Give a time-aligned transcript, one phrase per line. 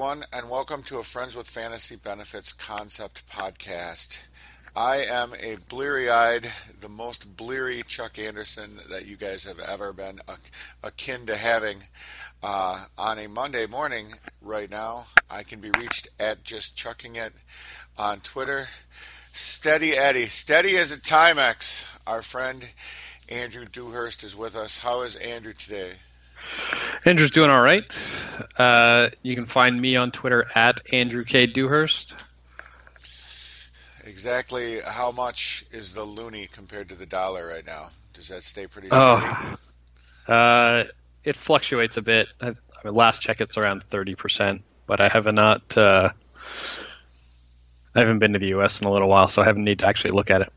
[0.00, 4.20] everyone, and welcome to a Friends with Fantasy Benefits Concept podcast.
[4.74, 9.92] I am a bleary eyed, the most bleary Chuck Anderson that you guys have ever
[9.92, 10.20] been
[10.82, 11.82] akin to having.
[12.42, 17.34] Uh, on a Monday morning, right now, I can be reached at just chucking it
[17.98, 18.68] on Twitter.
[19.34, 21.84] Steady Eddie, steady as a Timex.
[22.06, 22.70] Our friend
[23.28, 24.78] Andrew Dewhurst is with us.
[24.78, 25.90] How is Andrew today?
[27.04, 27.84] Andrew's doing all right.
[28.56, 31.46] Uh, you can find me on Twitter at Andrew K.
[31.46, 32.16] Dewhurst.
[34.04, 37.88] Exactly how much is the loonie compared to the dollar right now?
[38.14, 39.02] Does that stay pretty steady?
[39.02, 39.56] Oh,
[40.28, 40.84] uh,
[41.24, 42.28] it fluctuates a bit.
[42.40, 42.54] I, I
[42.84, 45.76] mean, last check, it's around thirty percent, but I have not.
[45.76, 46.10] Uh,
[47.94, 48.80] I haven't been to the U.S.
[48.80, 50.52] in a little while, so I haven't need to actually look at it.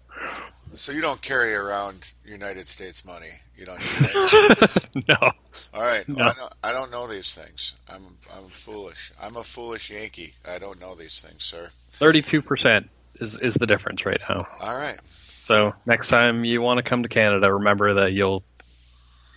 [0.75, 3.27] So you don't carry around United States money.
[3.57, 3.79] You don't.
[5.07, 5.31] no.
[5.73, 6.07] All right.
[6.07, 6.15] No.
[6.15, 7.75] Well, I, don't, I don't know these things.
[7.91, 9.11] I'm I'm foolish.
[9.21, 10.33] I'm a foolish Yankee.
[10.47, 11.69] I don't know these things, sir.
[11.91, 14.47] Thirty-two percent is is the difference right now.
[14.59, 14.99] All right.
[15.07, 18.43] So next time you want to come to Canada, remember that you'll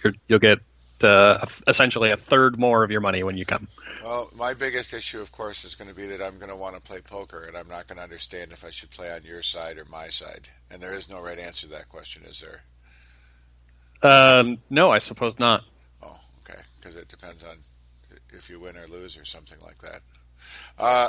[0.03, 0.59] you're, you'll get
[1.03, 3.69] uh, essentially a third more of your money when you come.
[4.03, 6.77] Well, my biggest issue, of course, is going to be that I'm going to want
[6.77, 9.43] to play poker, and I'm not going to understand if I should play on your
[9.43, 10.49] side or my side.
[10.71, 12.63] And there is no right answer to that question, is there?
[14.03, 15.65] Um, no, I suppose not.
[16.49, 16.61] Okay.
[16.77, 17.57] Because it depends on
[18.31, 20.01] if you win or lose or something like that.
[20.79, 21.09] Uh,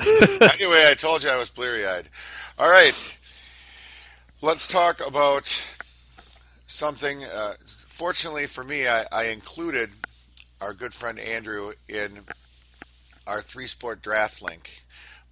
[0.54, 2.08] anyway, I told you I was bleary eyed.
[2.58, 3.18] All right.
[4.42, 5.46] Let's talk about
[6.66, 7.24] something.
[7.24, 7.54] Uh,
[7.86, 9.90] fortunately for me, I, I included
[10.60, 12.20] our good friend Andrew in
[13.26, 14.82] our three sport draft link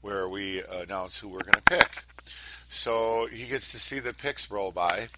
[0.01, 2.03] where we announce who we're going to pick.
[2.71, 5.09] So he gets to see the picks roll by,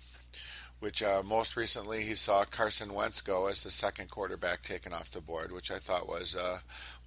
[0.84, 5.10] which uh, most recently he saw Carson Wentz go as the second quarterback taken off
[5.10, 6.58] the board, which I thought was uh,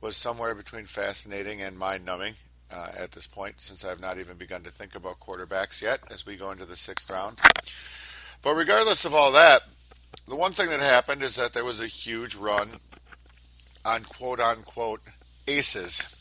[0.01, 2.33] was somewhere between fascinating and mind numbing
[2.71, 6.25] uh, at this point, since I've not even begun to think about quarterbacks yet as
[6.25, 7.37] we go into the sixth round.
[8.41, 9.61] But regardless of all that,
[10.27, 12.69] the one thing that happened is that there was a huge run
[13.85, 15.01] on quote unquote
[15.47, 16.15] aces.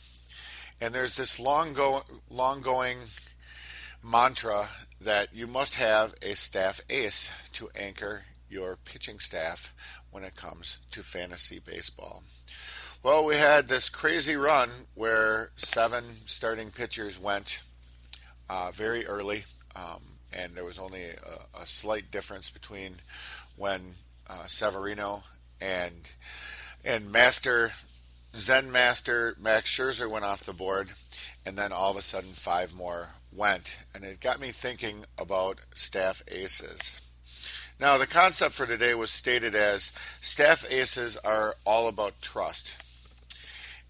[0.79, 2.99] And there's this long go long going
[4.03, 4.67] mantra
[5.01, 9.73] that you must have a staff ace to anchor your pitching staff
[10.11, 12.23] when it comes to fantasy baseball.
[13.03, 17.61] Well, we had this crazy run where seven starting pitchers went
[18.49, 20.01] uh, very early, um,
[20.33, 22.95] and there was only a, a, slight difference between
[23.55, 23.81] when
[24.29, 25.23] uh, Severino
[25.61, 26.09] and
[26.83, 27.71] and Master
[28.35, 30.89] Zen Master Max Scherzer went off the board,
[31.45, 35.59] and then all of a sudden five more went, and it got me thinking about
[35.75, 37.01] staff aces.
[37.79, 42.75] Now, the concept for today was stated as staff aces are all about trust.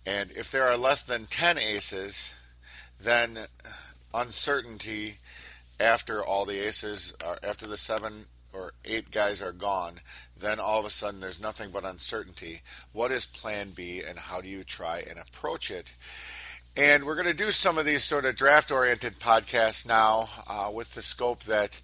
[0.06, 2.34] And if there are less than 10 aces,
[3.00, 3.40] then
[4.14, 5.18] uncertainty
[5.80, 10.00] after all the aces, are, after the seven or eight guys are gone,
[10.40, 12.62] then all of a sudden there's nothing but uncertainty.
[12.94, 15.94] What is plan B and how do you try and approach it?
[16.78, 20.70] And we're going to do some of these sort of draft oriented podcasts now uh,
[20.72, 21.82] with the scope that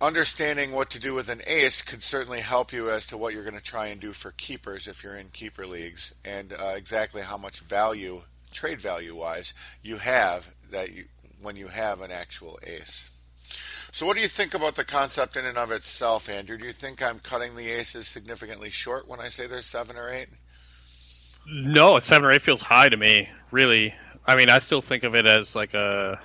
[0.00, 3.42] understanding what to do with an ace could certainly help you as to what you're
[3.42, 7.20] going to try and do for keepers if you're in keeper leagues, and uh, exactly
[7.20, 9.52] how much value, trade value wise,
[9.82, 11.04] you have that you
[11.42, 13.10] when you have an actual ace.
[13.92, 16.56] So, what do you think about the concept in and of itself, Andrew?
[16.56, 20.08] Do you think I'm cutting the aces significantly short when I say there's seven or
[20.08, 20.28] eight?
[21.50, 23.28] No, seven or eight feels high to me.
[23.50, 23.94] Really,
[24.26, 26.20] I mean, I still think of it as like a.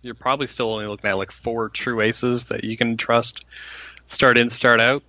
[0.00, 3.44] You're probably still only looking at like four true aces that you can trust,
[4.06, 5.02] start in, start out,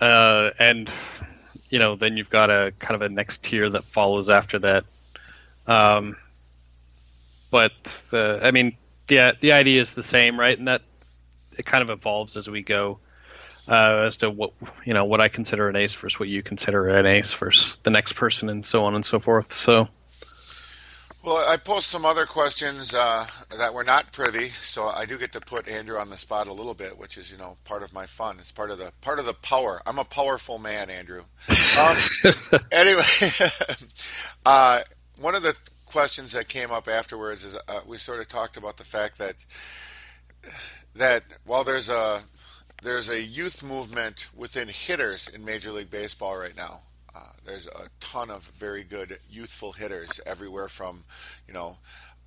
[0.00, 0.90] uh, and
[1.70, 4.84] you know then you've got a kind of a next tier that follows after that.
[5.66, 6.16] Um,
[7.50, 7.72] but
[8.10, 8.76] the, I mean,
[9.08, 10.56] the the idea is the same, right?
[10.56, 10.82] And that
[11.58, 12.98] it kind of evolves as we go
[13.68, 14.52] uh, as to what
[14.84, 17.90] you know what I consider an ace versus what you consider an ace versus the
[17.90, 19.52] next person, and so on and so forth.
[19.52, 19.88] So.
[21.24, 23.26] Well, I posed some other questions uh,
[23.58, 26.52] that were not privy, so I do get to put Andrew on the spot a
[26.52, 28.36] little bit, which is, you know, part of my fun.
[28.38, 29.80] It's part of the part of the power.
[29.86, 31.22] I'm a powerful man, Andrew.
[31.80, 31.96] Um,
[32.70, 33.02] anyway,
[34.44, 34.80] uh,
[35.18, 35.56] one of the
[35.86, 39.36] questions that came up afterwards is uh, we sort of talked about the fact that
[40.94, 42.20] that while there's a
[42.84, 46.82] there's a youth movement within hitters in Major League Baseball right now.
[47.16, 51.04] Uh, there's a ton of very good youthful hitters everywhere from,
[51.48, 51.78] you know,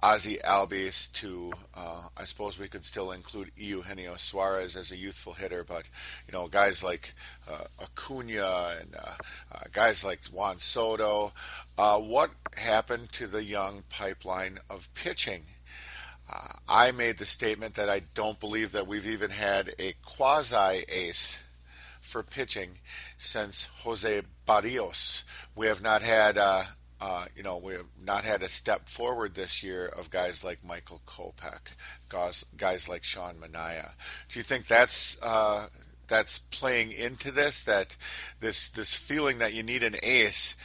[0.02, 5.34] Ozzie Albies to uh, I suppose we could still include Eugenio Suarez as a youthful
[5.34, 5.90] hitter, but
[6.28, 7.14] you know guys like
[7.50, 9.14] uh, Acuna and uh,
[9.52, 11.34] uh guys like Juan Soto.
[11.80, 15.46] Uh, what happened to the young pipeline of pitching?
[16.32, 20.84] Uh, I made the statement that I don't believe that we've even had a quasi
[20.90, 21.44] ace
[22.02, 22.80] for pitching
[23.18, 25.24] since Jose Berrios.
[25.56, 26.64] We have not had, uh,
[27.00, 30.66] uh, you know, we have not had a step forward this year of guys like
[30.66, 31.76] Michael Kopech,
[32.10, 33.92] guys, guys like Sean Manaea.
[34.30, 35.68] Do you think that's uh,
[36.08, 37.64] that's playing into this?
[37.64, 37.96] That
[38.40, 40.56] this this feeling that you need an ace.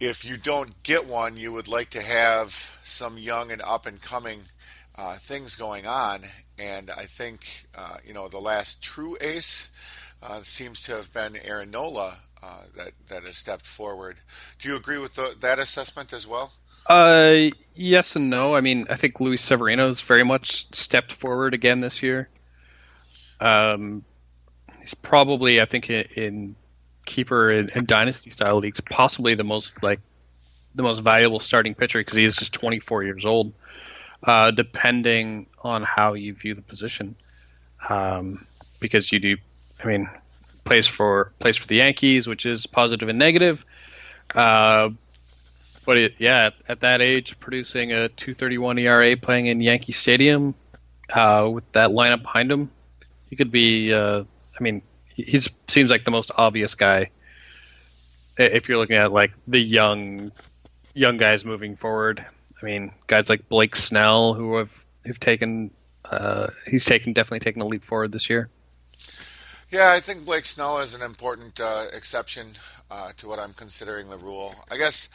[0.00, 4.00] If you don't get one, you would like to have some young and up and
[4.00, 4.42] coming
[4.98, 6.22] uh, things going on.
[6.58, 9.70] And I think, uh, you know, the last true ace
[10.22, 14.16] uh, seems to have been Aaron Nola uh, that, that has stepped forward.
[14.58, 16.52] Do you agree with the, that assessment as well?
[16.86, 18.54] Uh, yes and no.
[18.54, 22.28] I mean, I think Luis Severino's very much stepped forward again this year.
[23.40, 24.04] Um,
[24.80, 26.56] he's probably, I think, in, in
[27.06, 30.00] keeper and, and dynasty style leagues, possibly the most like
[30.74, 33.52] the most valuable starting pitcher because he is just 24 years old
[34.22, 37.16] uh, depending on how you view the position.
[37.88, 38.46] Um,
[38.80, 39.36] because you do,
[39.82, 40.08] I mean,
[40.64, 43.64] plays for plays for the Yankees, which is positive and negative.
[44.34, 44.90] Uh,
[45.86, 50.54] but it, yeah, at that age, producing a 2.31 ERA, playing in Yankee Stadium
[51.12, 52.70] uh, with that lineup behind him,
[53.30, 53.92] he could be.
[53.92, 54.24] Uh,
[54.58, 54.82] I mean,
[55.14, 57.10] he seems like the most obvious guy
[58.38, 60.30] if you're looking at like the young
[60.94, 62.24] young guys moving forward.
[62.60, 65.70] I mean, guys like Blake Snell, who have have taken,
[66.04, 68.48] uh, he's taken definitely taken a leap forward this year.
[69.70, 72.48] Yeah, I think Blake Snell is an important uh, exception
[72.90, 74.54] uh, to what I'm considering the rule.
[74.70, 75.08] I guess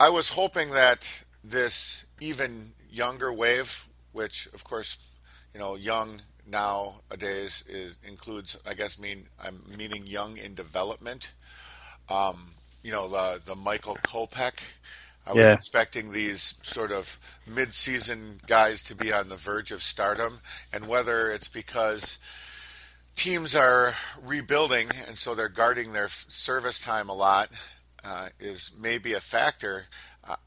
[0.00, 4.98] I was hoping that this even younger wave, which of course,
[5.52, 11.32] you know, young nowadays is includes, I guess, mean I'm meaning young in development.
[12.08, 12.52] Um,
[12.82, 14.60] you know, the the Michael Kopech
[15.28, 15.52] I was yeah.
[15.52, 20.40] expecting these sort of mid-season guys to be on the verge of stardom,
[20.72, 22.18] and whether it's because
[23.14, 23.92] teams are
[24.24, 27.50] rebuilding and so they're guarding their service time a lot
[28.04, 29.86] uh, is maybe a factor.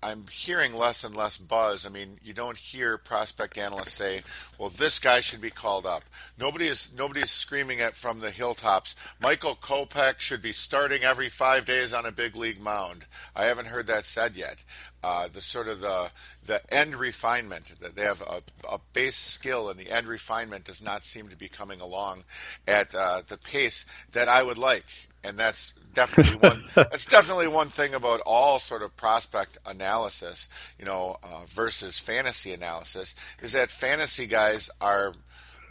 [0.03, 1.85] I'm hearing less and less buzz.
[1.85, 4.23] I mean, you don't hear prospect analysts say,
[4.57, 6.03] "Well, this guy should be called up."
[6.37, 8.95] Nobody is nobody is screaming it from the hilltops.
[9.19, 13.05] Michael Kopech should be starting every five days on a big league mound.
[13.35, 14.63] I haven't heard that said yet.
[15.03, 16.11] Uh, the sort of the
[16.45, 20.81] the end refinement that they have a, a, base skill and the end refinement does
[20.81, 22.23] not seem to be coming along
[22.67, 24.85] at uh, the pace that I would like
[25.23, 26.63] and that's definitely one.
[26.75, 30.47] that's definitely one thing about all sort of prospect analysis,
[30.79, 35.13] you know, uh, versus fantasy analysis, is that fantasy guys are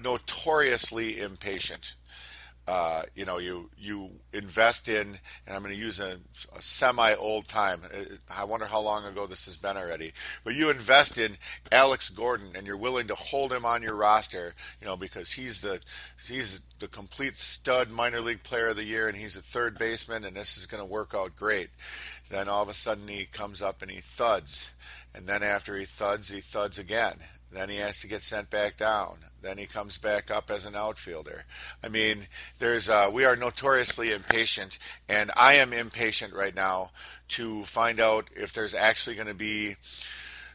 [0.03, 1.95] notoriously impatient.
[2.71, 6.19] Uh, you know, you you invest in, and I'm going to use a,
[6.57, 7.83] a semi old time.
[7.93, 10.13] Uh, I wonder how long ago this has been already.
[10.45, 11.37] But you invest in
[11.73, 15.63] Alex Gordon, and you're willing to hold him on your roster, you know, because he's
[15.63, 15.81] the
[16.29, 20.25] he's the complete stud minor league player of the year, and he's a third baseman,
[20.25, 21.71] and this is going to work out great.
[22.29, 24.71] Then all of a sudden he comes up and he thuds,
[25.13, 27.17] and then after he thuds, he thuds again.
[27.51, 29.17] Then he has to get sent back down.
[29.43, 31.45] Then he comes back up as an outfielder.
[31.83, 32.27] I mean,
[32.59, 34.79] there's uh, we are notoriously impatient,
[35.09, 36.91] and I am impatient right now
[37.29, 39.77] to find out if there's actually going to be,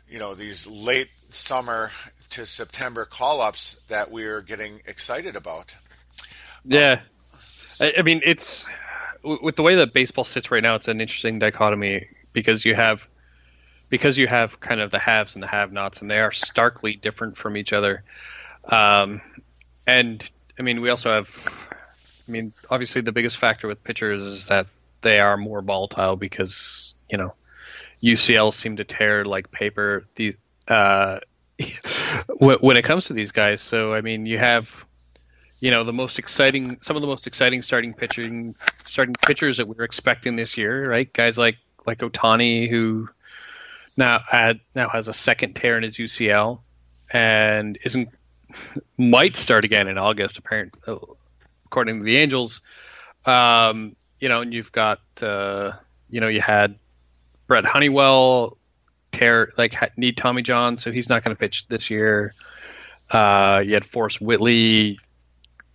[0.09, 1.91] you know, these late summer
[2.31, 5.73] to September call-ups that we're getting excited about.
[6.63, 7.01] Yeah,
[7.79, 8.65] I, I mean, it's
[9.23, 10.75] with the way that baseball sits right now.
[10.75, 13.07] It's an interesting dichotomy because you have
[13.89, 17.37] because you have kind of the haves and the have-nots, and they are starkly different
[17.37, 18.03] from each other.
[18.67, 19.21] Um,
[19.87, 20.27] and
[20.59, 21.29] I mean, we also have,
[22.27, 24.67] I mean, obviously the biggest factor with pitchers is that
[25.01, 27.35] they are more volatile because you know
[28.03, 30.05] UCL seem to tear like paper.
[30.15, 30.35] The
[30.67, 31.19] uh,
[32.39, 34.85] when it comes to these guys, so I mean, you have
[35.59, 38.55] you know the most exciting, some of the most exciting starting pitching,
[38.85, 41.11] starting pitchers that we're expecting this year, right?
[41.11, 43.07] Guys like like Ohtani who
[43.95, 46.59] now had now has a second tear in his UCL
[47.11, 48.09] and isn't
[48.97, 50.79] might start again in August, apparently,
[51.65, 52.61] according to the Angels.
[53.25, 55.73] Um, you know, and you've got, uh,
[56.09, 56.77] you know, you had
[57.47, 58.57] Brent Honeywell
[59.11, 62.33] tear like need Tommy John, so he's not going to pitch this year.
[63.09, 64.99] Uh, you had Forrest Whitley,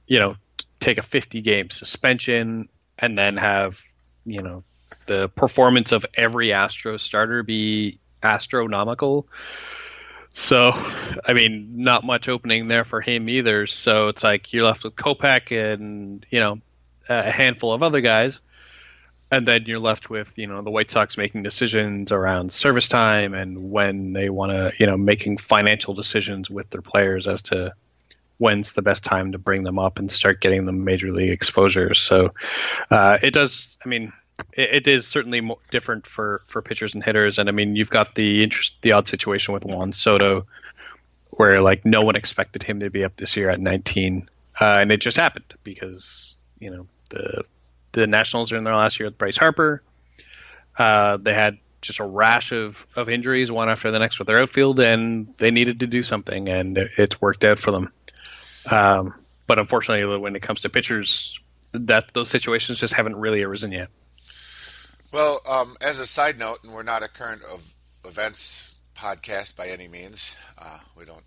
[0.06, 0.36] you know,
[0.80, 2.68] take a 50 game suspension
[2.98, 3.80] and then have,
[4.24, 4.64] you know,
[5.06, 9.26] the performance of every Astro starter be astronomical.
[10.34, 10.72] So,
[11.24, 13.66] I mean, not much opening there for him either.
[13.66, 16.60] So it's like you're left with Kopech and you know
[17.08, 18.40] a handful of other guys,
[19.30, 23.34] and then you're left with you know the White Sox making decisions around service time
[23.34, 27.74] and when they want to you know making financial decisions with their players as to
[28.38, 31.92] when's the best time to bring them up and start getting them major league exposure.
[31.92, 32.32] So
[32.90, 33.76] uh, it does.
[33.84, 34.12] I mean,
[34.52, 37.38] it, it is certainly more different for for pitchers and hitters.
[37.38, 40.46] And I mean, you've got the interest, the odd situation with Juan Soto,
[41.30, 44.28] where like no one expected him to be up this year at 19,
[44.60, 47.44] uh, and it just happened because you know the
[47.92, 49.82] the Nationals are in their last year with Bryce Harper.
[50.78, 54.40] Uh, they had just a rash of, of injuries, one after the next with their
[54.40, 57.92] outfield, and they needed to do something, and it's worked out for them.
[58.70, 59.14] Um,
[59.46, 61.40] but unfortunately, when it comes to pitchers,
[61.72, 63.88] that those situations just haven't really arisen yet.
[65.12, 67.74] Well, um, as a side note, and we're not a current of
[68.04, 70.36] events podcast by any means.
[70.60, 71.24] Uh, we don't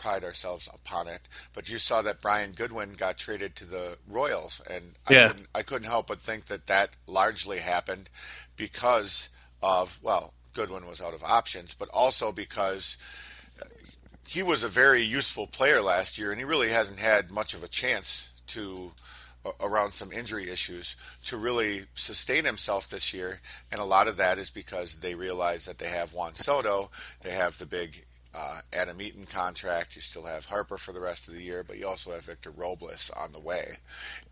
[0.00, 1.20] pride ourselves upon it.
[1.52, 5.62] But you saw that Brian Goodwin got traded to the Royals, and I, couldn't, I
[5.62, 8.08] couldn't help but think that that largely happened
[8.56, 9.28] because
[9.62, 12.96] of well, Goodwin was out of options, but also because
[14.26, 17.62] he was a very useful player last year, and he really hasn't had much of
[17.64, 18.92] a chance to
[19.60, 23.40] around some injury issues to really sustain himself this year.
[23.72, 26.90] And a lot of that is because they realize that they have Juan Soto,
[27.22, 28.04] they have the big
[28.34, 29.96] uh, Adam Eaton contract.
[29.96, 32.50] You still have Harper for the rest of the year, but you also have Victor
[32.50, 33.78] Robles on the way.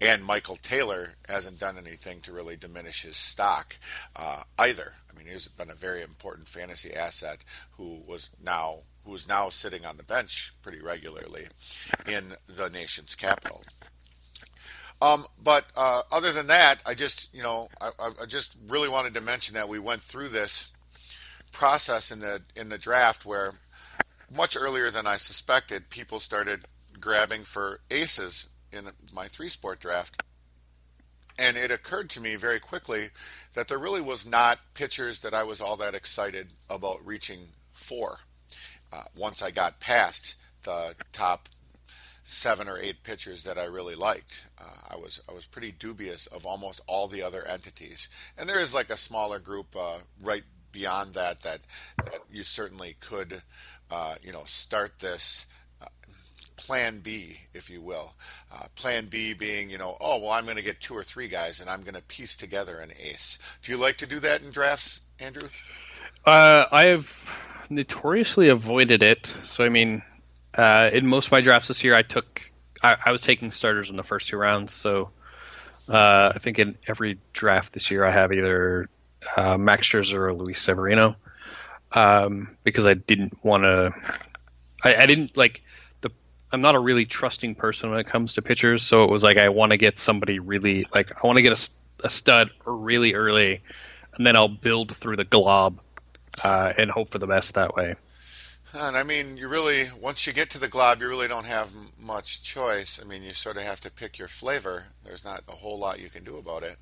[0.00, 3.76] And Michael Taylor hasn't done anything to really diminish his stock
[4.14, 4.94] uh, either.
[5.10, 7.38] I mean, he's been a very important fantasy asset
[7.76, 11.46] who was now who is now sitting on the bench pretty regularly
[12.06, 13.64] in the nation's capital.
[15.00, 19.14] Um, but uh, other than that, I just you know I, I, just really wanted
[19.14, 20.73] to mention that we went through this
[21.52, 23.55] process in the in the draft where
[24.35, 26.67] much earlier than I suspected, people started
[27.00, 30.23] grabbing for aces in my three sport draft.
[31.38, 33.11] And it occurred to me very quickly
[33.55, 38.19] that there really was not pitchers that I was all that excited about reaching for
[38.93, 41.49] uh, once I got past the top
[42.28, 44.44] seven or eight pitchers that I really liked.
[44.61, 48.61] Uh, I was I was pretty dubious of almost all the other entities, and there
[48.61, 51.61] is like a smaller group uh, right beyond that that
[52.04, 53.42] that you certainly could
[53.90, 55.47] uh, you know start this.
[55.80, 55.87] Uh,
[56.56, 58.14] plan B, if you will.
[58.52, 61.28] Uh, plan B being, you know, oh, well, I'm going to get two or three
[61.28, 63.38] guys and I'm going to piece together an ace.
[63.62, 65.50] Do you like to do that in drafts, Andrew?
[66.25, 67.14] Uh, I have
[67.70, 69.32] notoriously avoided it.
[69.44, 70.02] So, I mean,
[70.55, 72.50] uh, in most of my drafts this year, I took
[72.83, 74.73] I, I was taking starters in the first two rounds.
[74.73, 75.11] So
[75.88, 78.88] uh, I think in every draft this year, I have either
[79.37, 81.17] uh, Max Scherzer or Luis Severino
[81.93, 83.95] um, because I didn't want to.
[84.85, 85.62] I, I, didn't like
[86.00, 86.11] the.
[86.52, 89.38] I'm not a really trusting person when it comes to pitchers, so it was like
[89.38, 93.14] I want to get somebody really like I want to get a, a stud really
[93.14, 93.62] early,
[94.14, 95.81] and then I'll build through the glob
[96.45, 97.95] uh, and hope for the best that way.
[98.75, 101.72] And I mean, you really once you get to the glob, you really don't have
[101.98, 103.00] much choice.
[103.02, 104.84] I mean, you sort of have to pick your flavor.
[105.04, 106.76] There's not a whole lot you can do about it,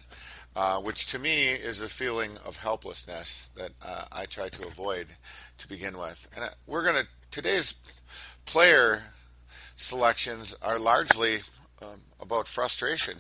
[0.57, 5.07] uh, which to me is a feeling of helplessness that uh, I try to avoid
[5.59, 6.28] to begin with.
[6.35, 7.81] And uh, we're gonna today's
[8.47, 9.02] player
[9.76, 11.43] selections are largely
[11.81, 13.19] um, about frustration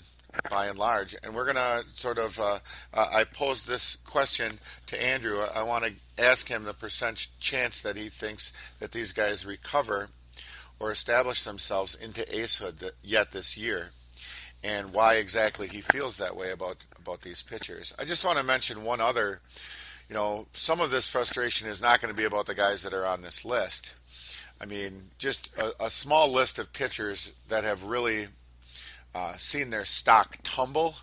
[0.50, 1.14] by and large.
[1.22, 2.58] And we're going to sort of, uh,
[2.94, 5.40] uh, I posed this question to Andrew.
[5.54, 10.08] I want to ask him the percent chance that he thinks that these guys recover
[10.78, 13.90] or establish themselves into acehood yet this year
[14.62, 17.94] and why exactly he feels that way about, about these pitchers.
[17.98, 19.40] I just want to mention one other,
[20.08, 22.92] you know, some of this frustration is not going to be about the guys that
[22.92, 23.94] are on this list.
[24.60, 28.26] I mean, just a, a small list of pitchers that have really
[29.16, 30.94] uh, seen their stock tumble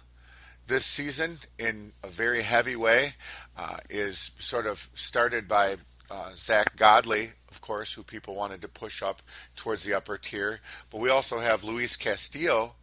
[0.67, 3.13] this season in a very heavy way
[3.57, 5.77] uh, is sort of started by
[6.11, 9.23] uh, Zack Godley, of course, who people wanted to push up
[9.55, 10.59] towards the upper tier.
[10.91, 12.75] But we also have Luis Castillo,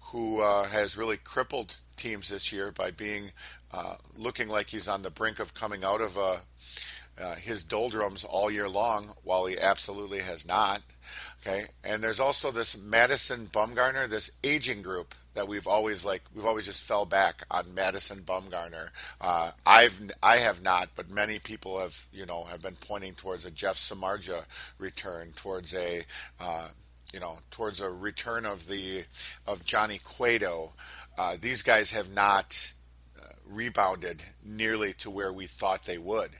[0.00, 3.32] who uh, has really crippled teams this year by being
[3.72, 8.50] uh, looking like he's on the brink of coming out of uh, his doldrums all
[8.50, 10.80] year long, while he absolutely has not.
[11.40, 16.44] Okay, and there's also this Madison Bumgarner, this aging group that we've always like we've
[16.44, 18.88] always just fell back on Madison Bumgarner.
[19.20, 23.44] Uh, I've I have not, but many people have you know have been pointing towards
[23.44, 24.44] a Jeff Samardzija
[24.78, 26.02] return, towards a
[26.40, 26.70] uh,
[27.12, 29.04] you know towards a return of the
[29.46, 30.72] of Johnny Cueto.
[31.16, 32.72] Uh, these guys have not
[33.16, 36.30] uh, rebounded nearly to where we thought they would.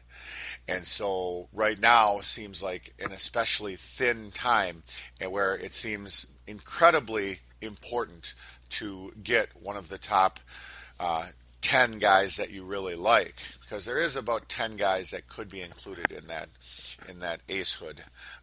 [0.67, 4.83] And so right now seems like an especially thin time
[5.21, 8.35] and where it seems incredibly important
[8.71, 10.41] to get one of the top
[11.01, 11.27] uh,
[11.63, 15.61] 10 guys that you really like because there is about 10 guys that could be
[15.61, 16.49] included in that
[17.09, 17.99] in that acehood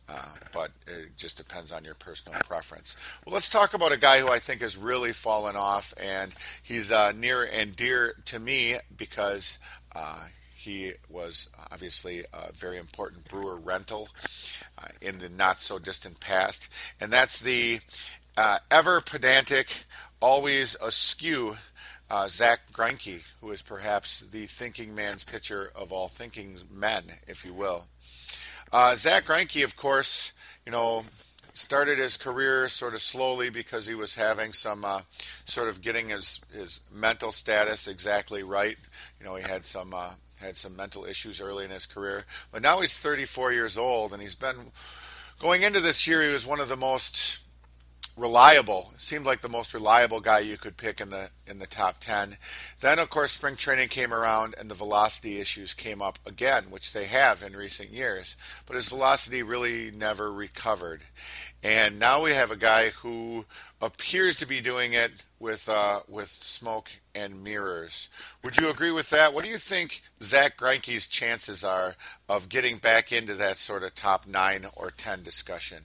[0.08, 2.96] uh, but it just depends on your personal preference.
[3.26, 6.92] Well, let's talk about a guy who I think has really fallen off, and he's
[6.92, 9.58] uh, near and dear to me because
[9.96, 10.26] uh,
[10.66, 14.10] he was obviously a very important Brewer rental
[14.78, 16.70] uh, in the not so distant past,
[17.00, 17.80] and that's the
[18.38, 19.86] uh, ever pedantic,
[20.20, 21.56] always askew
[22.10, 27.46] uh, Zack Greinke, who is perhaps the thinking man's pitcher of all thinking men, if
[27.46, 27.86] you will.
[28.72, 30.34] Uh, Zack Greinke, of course,
[30.66, 31.06] you know,
[31.54, 35.02] started his career sort of slowly because he was having some uh,
[35.46, 38.76] sort of getting his his mental status exactly right.
[39.20, 42.62] You know, he had some uh, had some mental issues early in his career, but
[42.62, 44.72] now he's 34 years old, and he's been
[45.40, 46.22] going into this year.
[46.22, 47.46] He was one of the most
[48.18, 48.94] reliable.
[48.98, 52.38] Seemed like the most reliable guy you could pick in the in the top 10.
[52.80, 56.94] Then of course spring training came around and the velocity issues came up again, which
[56.94, 58.36] they have in recent years.
[58.66, 61.02] But his velocity really never recovered.
[61.64, 63.46] And now we have a guy who
[63.82, 68.10] appears to be doing it with uh, with smoke and mirrors.
[68.44, 69.34] Would you agree with that?
[69.34, 71.96] What do you think Zack Greinke's chances are
[72.28, 75.84] of getting back into that sort of top nine or ten discussion,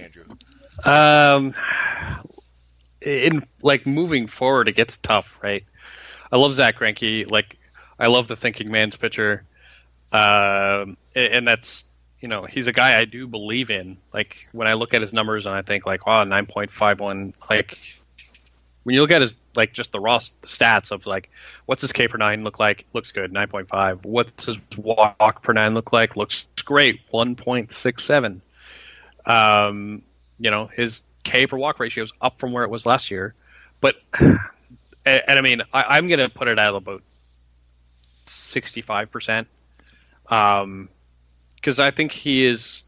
[0.00, 0.24] Andrew?
[0.84, 1.54] Um,
[3.00, 5.64] in like moving forward, it gets tough, right?
[6.30, 7.30] I love Zack Greinke.
[7.30, 7.56] Like,
[7.98, 9.44] I love the thinking man's pitcher,
[10.12, 11.84] um, and that's
[12.20, 13.96] you know he's a guy I do believe in.
[14.12, 17.00] Like when I look at his numbers and I think like, wow, nine point five
[17.00, 17.32] one.
[17.48, 17.78] Like
[18.86, 21.28] when you look at his like just the raw stats of like
[21.64, 22.86] what's his K per nine look like?
[22.92, 24.04] Looks good, nine point five.
[24.04, 26.14] What's his walk per nine look like?
[26.14, 28.42] Looks great, one point six seven.
[29.24, 30.02] Um,
[30.38, 33.34] you know, his K per walk ratio is up from where it was last year,
[33.80, 34.38] but and,
[35.04, 37.02] and I mean, I, am going to put it at about
[38.26, 39.48] sixty five percent,
[40.28, 40.88] um,
[41.56, 42.84] because I think he is.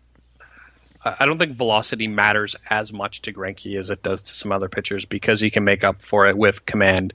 [1.04, 4.68] I don't think velocity matters as much to Greinke as it does to some other
[4.68, 7.14] pitchers because he can make up for it with command,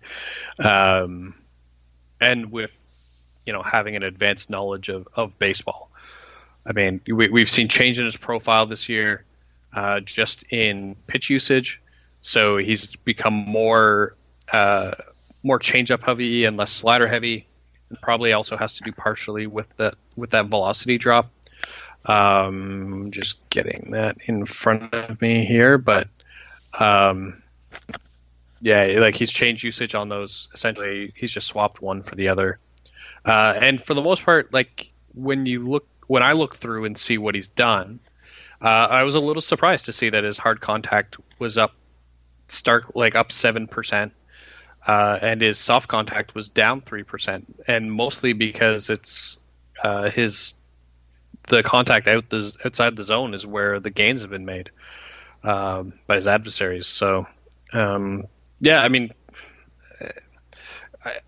[0.57, 1.35] um,
[2.21, 2.71] and with
[3.45, 5.89] you know having an advanced knowledge of, of baseball.
[6.65, 9.25] I mean, we, we've seen change in his profile this year
[9.73, 11.81] uh, just in pitch usage.
[12.21, 14.15] So he's become more
[14.51, 14.93] uh,
[15.43, 17.47] more changeup heavy and less slider heavy,
[17.89, 21.29] and probably also has to do partially with that with that velocity drop.
[22.05, 26.07] Um, just getting that in front of me here, but
[26.77, 27.41] um,
[28.61, 30.47] yeah, like he's changed usage on those.
[30.53, 32.59] Essentially, he's just swapped one for the other.
[33.25, 36.97] Uh, and for the most part, like when you look when I look through and
[36.97, 37.99] see what he's done,
[38.61, 41.73] uh, I was a little surprised to see that his hard contact was up,
[42.47, 44.13] stark like up seven percent,
[44.85, 49.37] uh, and his soft contact was down three percent, and mostly because it's
[49.83, 50.53] uh, his
[51.47, 54.71] the contact out the outside the zone is where the gains have been made
[55.43, 56.87] um, by his adversaries.
[56.87, 57.27] So,
[57.73, 58.25] um,
[58.59, 59.13] yeah, I mean.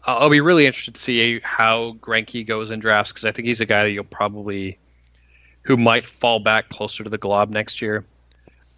[0.07, 3.49] I, will be really interested to see how Greinke goes in drafts because I think
[3.49, 4.79] he's a guy that you'll probably
[5.65, 8.05] who might fall back closer to the glob next year.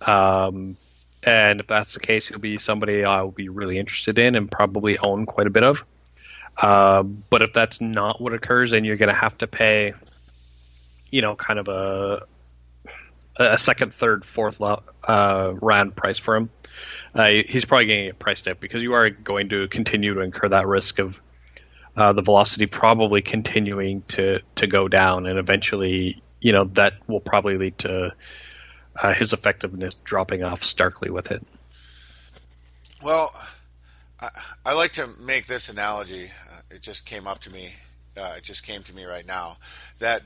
[0.01, 0.77] Um,
[1.23, 4.49] and if that's the case, he'll be somebody I will be really interested in and
[4.49, 5.83] probably own quite a bit of.
[6.55, 9.93] Uh, but if that's not what occurs, then you're going to have to pay,
[11.11, 12.25] you know, kind of a
[13.39, 16.49] a second, third, fourth uh, round price for him.
[17.13, 20.49] Uh, he's probably to get priced out because you are going to continue to incur
[20.49, 21.21] that risk of
[21.95, 27.19] uh, the velocity probably continuing to to go down, and eventually, you know, that will
[27.19, 28.13] probably lead to
[28.95, 31.43] uh, his effectiveness dropping off starkly with it.
[33.03, 33.31] Well,
[34.19, 34.29] I,
[34.65, 36.25] I like to make this analogy.
[36.25, 37.69] Uh, it just came up to me.
[38.15, 39.57] Uh, it just came to me right now
[39.99, 40.21] that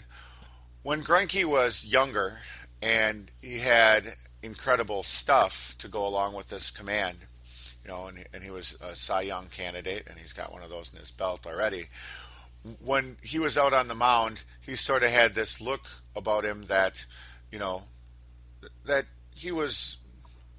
[0.83, 2.39] when Greinke was younger
[2.81, 7.17] and he had incredible stuff to go along with this command,
[7.83, 10.69] you know, and, and he was a Cy Young candidate, and he's got one of
[10.69, 11.85] those in his belt already.
[12.83, 16.63] When he was out on the mound, he sort of had this look about him
[16.63, 17.05] that,
[17.51, 17.83] you know,
[18.85, 19.97] that he was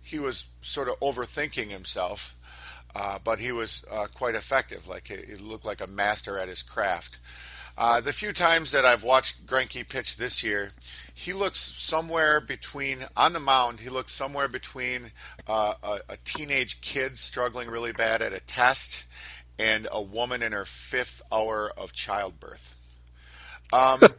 [0.02, 2.36] he was sort of overthinking himself,
[2.94, 4.88] uh, but he was uh, quite effective.
[4.88, 7.18] Like he, he, looked like a master at his craft.
[7.76, 10.72] Uh, the few times that I've watched Greinke pitch this year,
[11.14, 13.80] he looks somewhere between on the mound.
[13.80, 15.12] He looks somewhere between
[15.46, 19.06] uh, a, a teenage kid struggling really bad at a test
[19.58, 22.76] and a woman in her fifth hour of childbirth.
[23.72, 24.00] Um,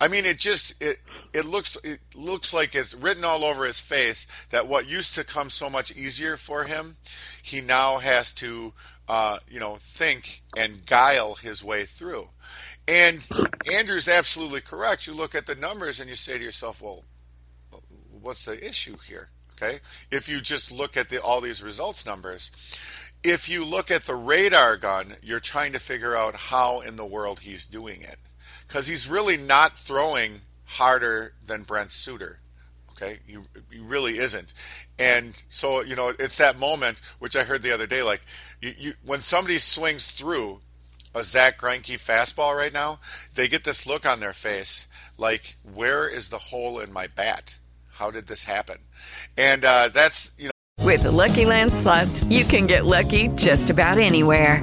[0.00, 0.98] I mean, it just it
[1.34, 5.24] it looks it looks like it's written all over his face that what used to
[5.24, 6.96] come so much easier for him,
[7.42, 8.72] he now has to
[9.10, 12.28] uh, you know think and guile his way through.
[12.86, 13.26] And
[13.72, 15.08] Andrew's absolutely correct.
[15.08, 17.04] You look at the numbers and you say to yourself, well,
[18.22, 19.28] what's the issue here?
[19.56, 19.78] Okay,
[20.12, 22.52] if you just look at the all these results numbers,
[23.24, 27.04] if you look at the radar gun, you're trying to figure out how in the
[27.04, 28.18] world he's doing it
[28.68, 32.38] because he's really not throwing harder than Brent Suter.
[32.92, 33.38] Okay, he,
[33.72, 34.52] he really isn't.
[34.98, 38.02] And so, you know, it's that moment which I heard the other day.
[38.02, 38.20] Like,
[38.60, 40.60] you, you, when somebody swings through
[41.14, 43.00] a Zack Greinke fastball right now,
[43.34, 44.86] they get this look on their face
[45.18, 47.58] like, where is the hole in my bat?
[47.92, 48.78] How did this happen?
[49.36, 50.84] And uh, that's, you know.
[50.84, 54.62] With the Lucky Land slots, you can get lucky just about anywhere.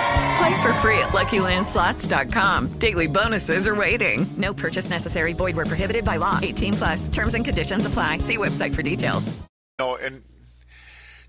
[0.41, 2.79] Play for free at LuckyLandSlots.com.
[2.79, 4.25] Daily bonuses are waiting.
[4.37, 5.33] No purchase necessary.
[5.33, 6.39] Void where prohibited by law.
[6.41, 7.07] 18 plus.
[7.09, 8.17] Terms and conditions apply.
[8.19, 9.31] See website for details.
[9.77, 10.23] Know, and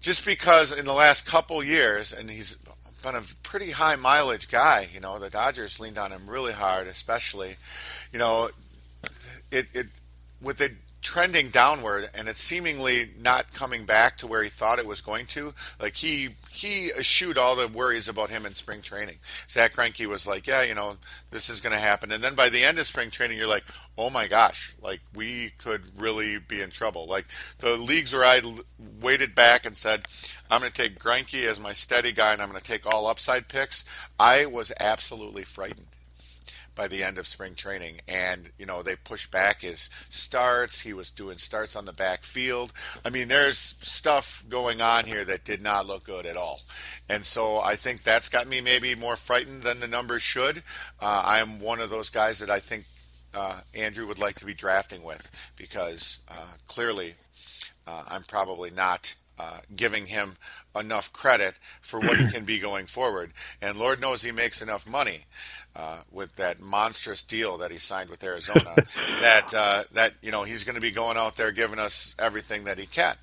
[0.00, 2.56] just because in the last couple years, and he's
[3.02, 4.88] been a pretty high mileage guy.
[4.94, 7.56] You know, the Dodgers leaned on him really hard, especially.
[8.14, 8.48] You know,
[9.50, 9.88] it it
[10.40, 10.72] with it
[11.02, 15.26] trending downward and it's seemingly not coming back to where he thought it was going
[15.26, 15.52] to.
[15.80, 19.16] Like he he eschewed all the worries about him in spring training.
[19.48, 20.96] Zack Greinke was like, yeah, you know,
[21.30, 22.12] this is going to happen.
[22.12, 23.64] And then by the end of spring training, you're like,
[23.96, 27.06] oh my gosh, like we could really be in trouble.
[27.06, 27.26] Like
[27.58, 28.42] the leagues where I
[29.00, 30.06] waited back and said,
[30.50, 33.06] I'm going to take Greinke as my steady guy and I'm going to take all
[33.06, 33.84] upside picks.
[34.18, 35.91] I was absolutely frightened
[36.74, 38.00] by the end of spring training.
[38.08, 40.80] And, you know, they pushed back his starts.
[40.80, 42.72] He was doing starts on the back field.
[43.04, 46.60] I mean, there's stuff going on here that did not look good at all.
[47.08, 50.62] And so I think that's got me maybe more frightened than the numbers should.
[51.00, 52.84] Uh, I'm one of those guys that I think
[53.34, 57.14] uh, Andrew would like to be drafting with because uh, clearly
[57.86, 60.36] uh, I'm probably not uh, giving him
[60.78, 63.32] enough credit for what he can be going forward.
[63.60, 65.24] And Lord knows he makes enough money
[65.74, 68.74] uh, with that monstrous deal that he signed with Arizona.
[69.20, 72.64] that uh, that you know he's going to be going out there giving us everything
[72.64, 73.14] that he can.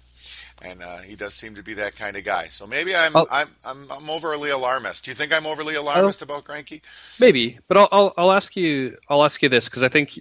[0.61, 2.47] And uh, he does seem to be that kind of guy.
[2.49, 3.25] So maybe I'm, oh.
[3.31, 5.05] I'm I'm I'm overly alarmist.
[5.05, 6.81] Do you think I'm overly alarmist about Greinke?
[7.19, 10.19] Maybe, but I'll, I'll, I'll ask you I'll ask you this because I think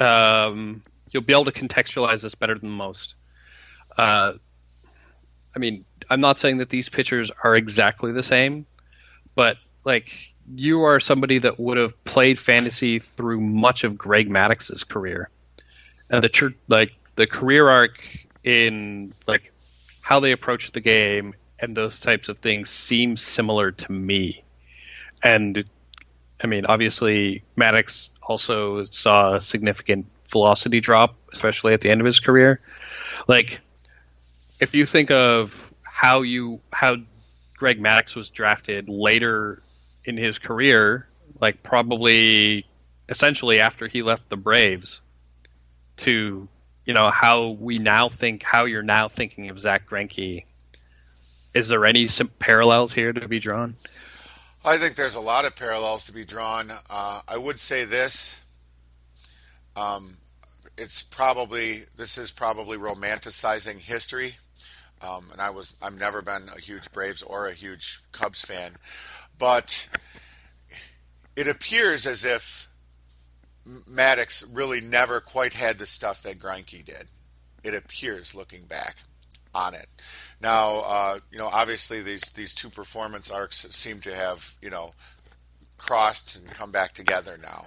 [0.00, 3.14] um, you'll be able to contextualize this better than most.
[3.96, 4.32] Uh,
[5.54, 8.66] I mean, I'm not saying that these pitchers are exactly the same,
[9.34, 14.84] but like you are somebody that would have played fantasy through much of Greg Maddux's
[14.84, 15.28] career,
[16.10, 18.02] and that you're like the career arc
[18.44, 19.52] in like
[20.00, 24.44] how they approach the game and those types of things seem similar to me.
[25.22, 25.64] And
[26.42, 32.04] I mean, obviously, Maddux also saw a significant velocity drop, especially at the end of
[32.04, 32.60] his career.
[33.26, 33.60] Like,
[34.60, 36.96] if you think of how you how
[37.56, 39.62] Greg Maddux was drafted later
[40.06, 41.06] in his career,
[41.40, 42.66] like probably
[43.08, 45.00] essentially after he left the Braves,
[45.98, 46.48] to
[46.84, 50.44] you know how we now think how you're now thinking of Zack Greinke.
[51.54, 53.76] Is there any parallels here to be drawn?
[54.64, 56.72] I think there's a lot of parallels to be drawn.
[56.90, 58.40] Uh, I would say this.
[59.76, 60.16] Um,
[60.76, 64.36] it's probably this is probably romanticizing history,
[65.00, 68.76] um, and I was I've never been a huge Braves or a huge Cubs fan,
[69.38, 69.88] but
[71.34, 72.68] it appears as if
[73.66, 77.08] Maddux really never quite had the stuff that Greinke did.
[77.64, 78.98] It appears looking back
[79.54, 79.88] on it.
[80.40, 84.92] Now, uh, you know, obviously these these two performance arcs seem to have you know
[85.78, 87.66] crossed and come back together now.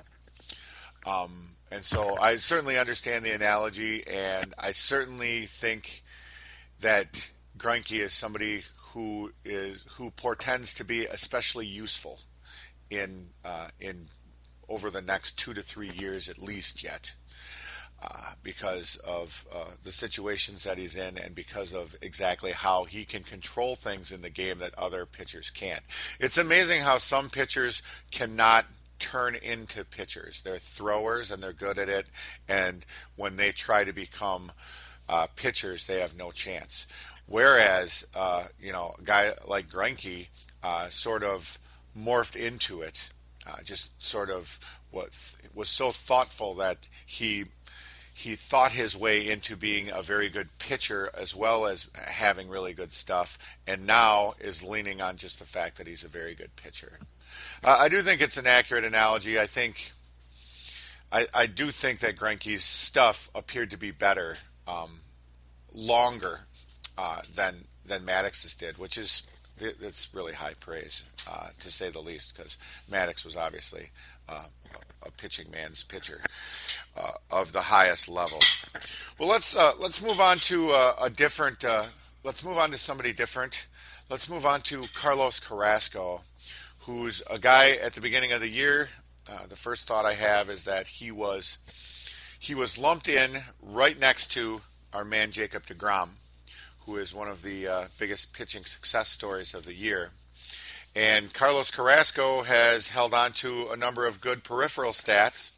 [1.05, 6.03] Um, and so I certainly understand the analogy, and I certainly think
[6.82, 12.19] that Greinke is somebody who is who portends to be especially useful
[12.89, 14.06] in uh, in
[14.67, 17.13] over the next two to three years at least yet
[18.02, 23.04] uh, because of uh, the situations that he's in and because of exactly how he
[23.04, 25.82] can control things in the game that other pitchers can't.
[26.19, 28.65] It's amazing how some pitchers cannot
[28.99, 30.41] turn into pitchers.
[30.41, 32.06] They're throwers and they're good at it,
[32.47, 32.86] and
[33.17, 34.52] when they try to become
[35.10, 36.88] uh, pitchers, they have no chance.
[37.30, 40.30] Whereas, uh, you know, a guy like Greinke
[40.63, 41.60] uh, sort of
[41.96, 43.10] morphed into it,
[43.48, 44.60] uh, just sort of
[44.92, 47.46] was was so thoughtful that he
[48.15, 52.74] he thought his way into being a very good pitcher as well as having really
[52.74, 53.38] good stuff,
[53.68, 57.00] and now is leaning on just the fact that he's a very good pitcher.
[57.63, 59.39] Uh, I do think it's an accurate analogy.
[59.39, 59.92] I think
[61.12, 64.38] I, I do think that Greinke's stuff appeared to be better
[64.68, 65.02] um,
[65.72, 66.42] longer
[66.99, 69.23] uh, than than Maddux's did, which is
[69.62, 72.57] it's really high praise uh, to say the least, because
[72.91, 73.89] Maddux was obviously
[74.27, 74.45] uh,
[75.05, 76.21] a pitching man's pitcher
[76.97, 78.39] uh, of the highest level.
[79.17, 81.63] Well, let's uh, let's move on to uh, a different.
[82.23, 83.67] Let's move on to somebody different.
[84.09, 86.23] Let's move on to Carlos Carrasco,
[86.79, 88.89] who's a guy at the beginning of the year.
[89.47, 91.59] The first thought I have is that he was
[92.39, 96.09] he was lumped in right next to our man Jacob Degrom,
[96.86, 97.68] who is one of the
[98.00, 100.12] biggest pitching success stories of the year.
[100.96, 105.52] And Carlos Carrasco has held on to a number of good peripheral stats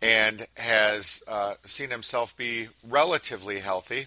[0.00, 4.06] and has uh, seen himself be relatively healthy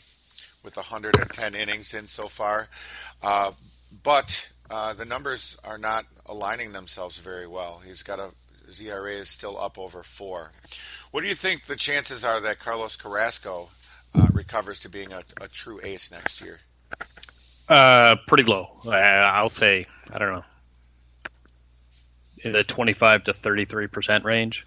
[0.64, 2.70] with 110 innings in so far.
[3.22, 3.52] Uh,
[4.04, 7.82] but uh, the numbers are not aligning themselves very well.
[7.86, 8.30] He's got a
[8.80, 10.54] ERA is still up over four.
[11.12, 13.70] What do you think the chances are that Carlos Carrasco
[14.14, 16.60] uh, recovers to being a, a true ace next year?
[17.70, 18.68] Uh, pretty low.
[18.90, 20.44] I'll say I don't know
[22.44, 24.66] in the twenty five to thirty three percent range.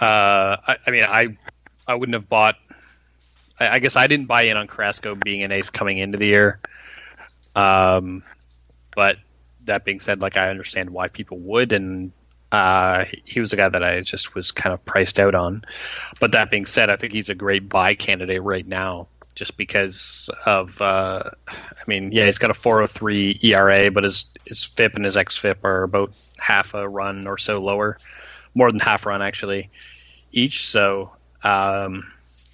[0.00, 1.36] Uh, I, I, mean, I
[1.86, 2.56] I wouldn't have bought.
[3.58, 6.26] I, I, guess I didn't buy in on Carrasco being an ace coming into the
[6.26, 6.60] year.
[7.56, 8.22] Um,
[8.94, 9.16] but
[9.64, 12.12] that being said, like I understand why people would, and
[12.50, 15.64] uh, he was a guy that I just was kind of priced out on.
[16.18, 20.28] But that being said, I think he's a great buy candidate right now just because
[20.46, 25.04] of uh, I mean, yeah, he's got a 403 ERA, but his his FIP and
[25.04, 27.98] his xFIP are about half a run or so lower,
[28.54, 29.70] more than half run actually,
[30.32, 30.66] each.
[30.66, 31.12] So,
[31.44, 32.10] um,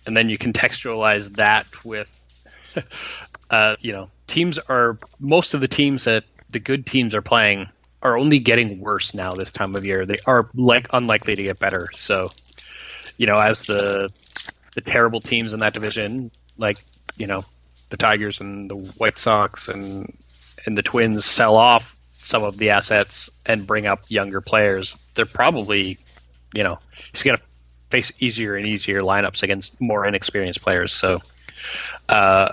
[0.06, 2.10] and then you contextualize that with,
[3.50, 7.68] uh, you know, teams are most of the teams that the good teams are playing
[8.04, 10.04] are only getting worse now this time of year.
[10.04, 11.88] They are like unlikely to get better.
[11.94, 12.28] So,
[13.16, 14.10] you know, as the
[14.74, 16.84] the terrible teams in that division like
[17.16, 17.44] you know
[17.88, 20.16] the Tigers and the White Sox and
[20.66, 25.24] and the Twins sell off some of the assets and bring up younger players, they're
[25.24, 25.98] probably
[26.52, 26.78] you know
[27.12, 27.42] he's going to
[27.90, 30.92] face easier and easier lineups against more inexperienced players.
[30.92, 31.20] So.
[32.08, 32.52] Uh,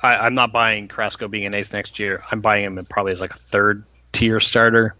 [0.00, 2.22] I, am not buying Carrasco being an ace next year.
[2.30, 4.94] I'm buying him probably as like a third tier starter,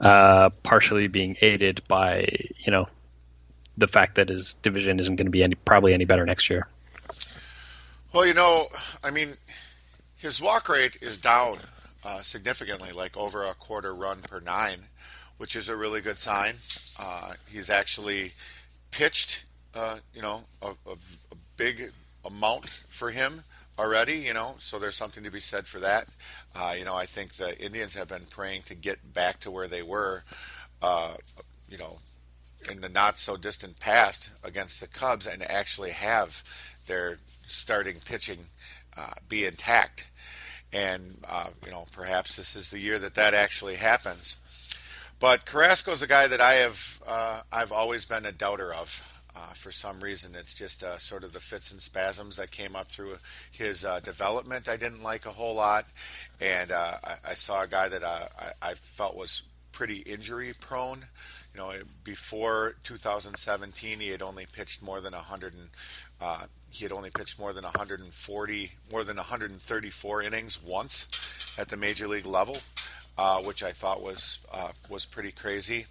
[0.00, 2.28] uh, partially being aided by
[2.58, 2.88] you know
[3.76, 6.66] the fact that his division isn't going to be any probably any better next year.
[8.12, 8.66] Well, you know,
[9.04, 9.34] I mean,
[10.16, 11.58] his walk rate is down
[12.04, 14.84] uh, significantly, like over a quarter run per nine,
[15.36, 16.56] which is a really good sign.
[16.98, 18.32] Uh, he's actually
[18.90, 19.44] pitched
[19.76, 21.92] uh, you know, a, a, a big
[22.24, 23.42] amount for him
[23.78, 26.08] already, you know, so there's something to be said for that.
[26.54, 29.68] Uh, you know, I think the Indians have been praying to get back to where
[29.68, 30.24] they were,
[30.82, 31.16] uh,
[31.68, 31.98] you know,
[32.70, 36.42] in the not so distant past against the Cubs and actually have
[36.86, 38.46] their starting pitching
[38.96, 40.08] uh, be intact.
[40.72, 44.36] And, uh, you know, perhaps this is the year that that actually happens.
[45.18, 49.15] But Carrasco's a guy that I have, uh, I've always been a doubter of.
[49.36, 52.74] Uh, for some reason, it's just uh, sort of the fits and spasms that came
[52.74, 53.16] up through
[53.50, 54.66] his uh, development.
[54.66, 55.84] I didn't like a whole lot,
[56.40, 60.54] and uh, I, I, saw a guy that uh, I, I, felt was pretty injury
[60.58, 61.04] prone.
[61.52, 61.72] You know,
[62.02, 65.52] before 2017, he had only pitched more than 100.
[65.52, 65.68] And,
[66.18, 71.08] uh, he had only pitched more than 140, more than 134 innings once
[71.58, 72.56] at the major league level.
[73.44, 74.40] Which I thought was
[74.90, 75.86] was pretty crazy.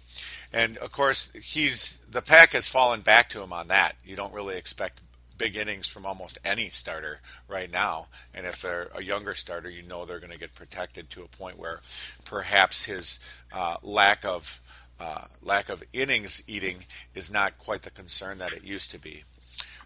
[0.52, 3.94] And of course, he's the pack has fallen back to him on that.
[4.04, 5.00] You don't really expect
[5.38, 8.06] big innings from almost any starter right now.
[8.34, 11.28] And if they're a younger starter, you know they're going to get protected to a
[11.28, 11.80] point where
[12.24, 13.18] perhaps his
[13.52, 14.60] uh, lack of
[14.98, 19.24] uh, lack of innings eating is not quite the concern that it used to be.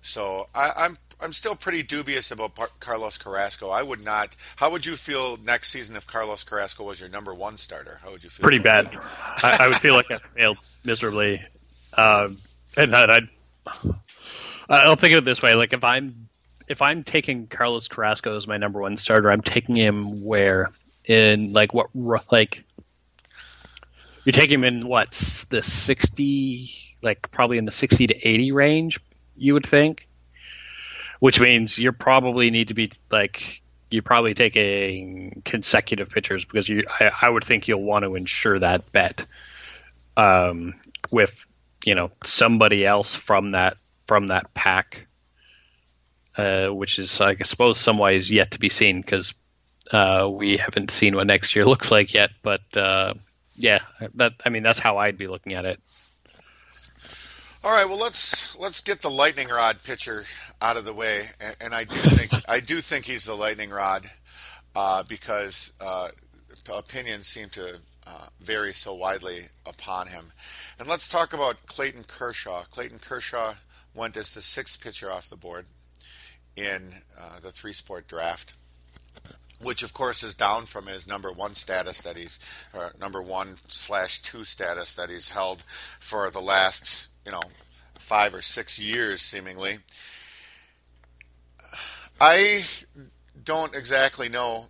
[0.02, 3.70] So I, I'm I'm still pretty dubious about Carlos Carrasco.
[3.70, 4.34] I would not.
[4.56, 8.00] How would you feel next season if Carlos Carrasco was your number one starter?
[8.02, 8.44] How would you feel?
[8.44, 8.96] Pretty bad.
[9.42, 11.42] I, I, would feel like I failed miserably,
[11.96, 12.38] um,
[12.76, 13.28] and I'd.
[14.68, 16.28] I'll think of it this way: like if I'm
[16.68, 20.70] if I'm taking Carlos Carrasco as my number one starter, I'm taking him where
[21.04, 21.88] in like what
[22.30, 22.62] like
[24.24, 26.70] you take him in what's the sixty
[27.02, 29.00] like probably in the sixty to eighty range,
[29.36, 30.06] you would think
[31.20, 36.84] which means you probably need to be like you probably taking consecutive pitchers because you
[37.00, 39.24] I, I, would think you'll want to ensure that bet
[40.16, 40.74] um,
[41.10, 41.46] with
[41.84, 45.06] you know somebody else from that from that pack,
[46.36, 49.34] uh, which is I suppose some ways yet to be seen because
[49.92, 52.30] uh, we haven't seen what next year looks like yet.
[52.42, 53.14] But uh,
[53.56, 53.80] yeah,
[54.14, 55.80] that I mean that's how I'd be looking at it.
[57.62, 60.24] All right, well let's let's get the lightning rod pitcher
[60.62, 63.68] out of the way, and, and I do think I do think he's the lightning
[63.68, 64.10] rod
[64.74, 66.08] uh, because uh,
[66.74, 70.32] opinions seem to uh, vary so widely upon him.
[70.78, 72.62] And let's talk about Clayton Kershaw.
[72.70, 73.52] Clayton Kershaw
[73.94, 75.66] went as the sixth pitcher off the board
[76.56, 78.54] in uh, the three-sport draft
[79.62, 82.40] which of course is down from his number one status that he's
[82.98, 85.62] number one slash two status that he's held
[85.98, 87.42] for the last you know
[87.98, 89.78] five or six years seemingly.
[92.20, 92.64] I
[93.44, 94.66] don't exactly know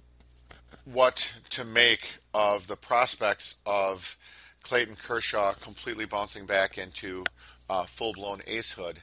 [0.85, 4.17] what to make of the prospects of
[4.63, 7.25] Clayton Kershaw completely bouncing back into
[7.69, 8.99] uh, full blown acehood.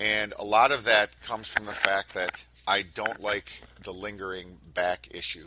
[0.00, 4.58] And a lot of that comes from the fact that I don't like the lingering
[4.74, 5.46] back issue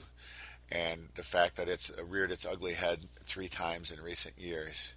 [0.71, 4.95] and the fact that it's reared its ugly head three times in recent years.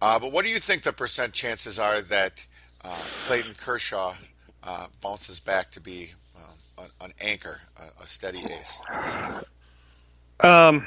[0.00, 2.46] Uh, but what do you think the percent chances are that
[2.82, 4.14] uh, Clayton Kershaw
[4.62, 8.82] uh, bounces back to be um, an, an, anchor, a, a, steady ace?
[10.40, 10.86] Um,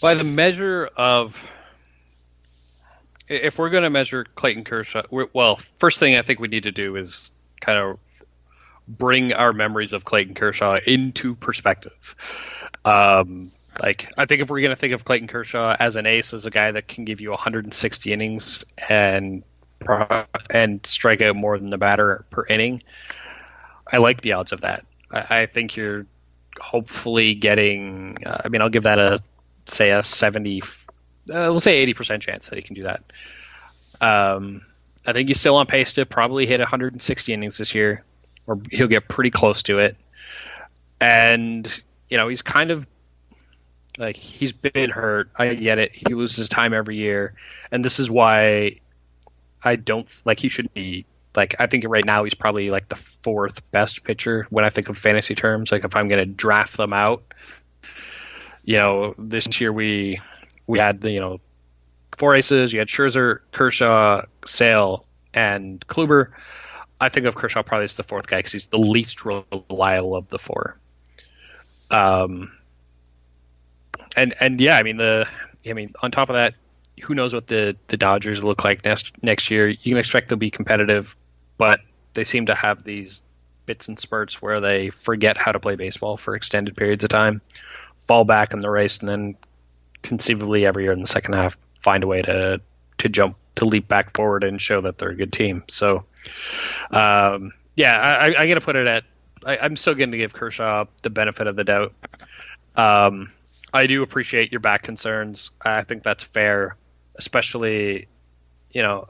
[0.00, 1.42] by the measure of,
[3.28, 5.02] if we're going to measure Clayton Kershaw,
[5.32, 7.98] well, first thing I think we need to do is kind of
[8.86, 12.14] bring our memories of Clayton Kershaw into perspective.
[12.84, 16.34] Um, like I think if we're going to think of Clayton Kershaw as an ace,
[16.34, 19.42] as a guy that can give you 160 innings and
[20.50, 22.82] and strike out more than the batter per inning,
[23.90, 24.84] I like the odds of that.
[25.10, 26.06] I, I think you're
[26.60, 28.18] hopefully getting.
[28.24, 29.20] Uh, I mean, I'll give that a
[29.66, 30.62] say a 70.
[30.62, 30.66] Uh,
[31.26, 33.02] we'll say 80 percent chance that he can do that.
[34.00, 34.62] Um,
[35.06, 38.04] I think he's still on pace to probably hit 160 innings this year,
[38.46, 39.96] or he'll get pretty close to it.
[41.00, 41.72] And
[42.08, 42.86] you know, he's kind of
[44.02, 45.30] like he's been hurt.
[45.36, 45.94] I get it.
[45.94, 47.34] He loses time every year,
[47.70, 48.80] and this is why
[49.64, 52.96] I don't like he should be like I think right now he's probably like the
[52.96, 55.72] fourth best pitcher when I think of fantasy terms.
[55.72, 57.22] Like if I'm going to draft them out,
[58.64, 60.20] you know, this year we
[60.66, 61.40] we had the you know
[62.16, 62.72] four aces.
[62.72, 66.32] You had Scherzer, Kershaw, Sale, and Kluber.
[67.00, 70.28] I think of Kershaw probably as the fourth guy because he's the least reliable of
[70.28, 70.78] the four.
[71.90, 72.52] Um,
[74.16, 75.26] and and yeah, I mean the
[75.66, 76.54] I mean on top of that,
[77.02, 79.68] who knows what the the Dodgers look like next next year?
[79.68, 81.16] You can expect they'll be competitive,
[81.58, 81.80] but
[82.14, 83.22] they seem to have these
[83.64, 87.40] bits and spurts where they forget how to play baseball for extended periods of time,
[87.96, 89.36] fall back in the race, and then
[90.02, 92.60] conceivably every year in the second half find a way to
[92.98, 95.62] to jump to leap back forward and show that they're a good team.
[95.68, 96.04] So,
[96.90, 99.04] um, yeah, I, I, got to put it at.
[99.44, 101.92] I, I'm still going to give Kershaw the benefit of the doubt.
[102.76, 103.30] Um,
[103.72, 105.50] I do appreciate your back concerns.
[105.60, 106.76] I think that's fair,
[107.16, 108.08] especially,
[108.70, 109.08] you know,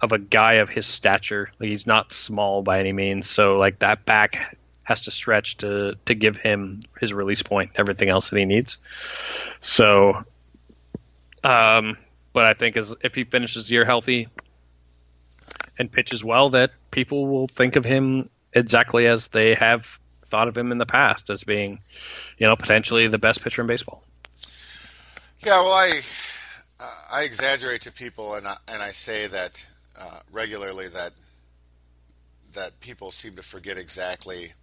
[0.00, 1.50] of a guy of his stature.
[1.58, 5.96] Like he's not small by any means, so like that back has to stretch to
[6.04, 8.76] to give him his release point, everything else that he needs.
[9.60, 10.24] So,
[11.42, 11.96] um,
[12.34, 14.28] but I think as if he finishes the year healthy
[15.78, 19.98] and pitches well, that people will think of him exactly as they have
[20.34, 21.78] thought of him in the past as being,
[22.38, 24.02] you know, potentially the best pitcher in baseball.
[25.46, 26.00] Yeah, well, I
[26.80, 29.64] uh, I exaggerate to people, and I, and I say that
[29.96, 31.12] uh, regularly that
[32.54, 34.54] that people seem to forget exactly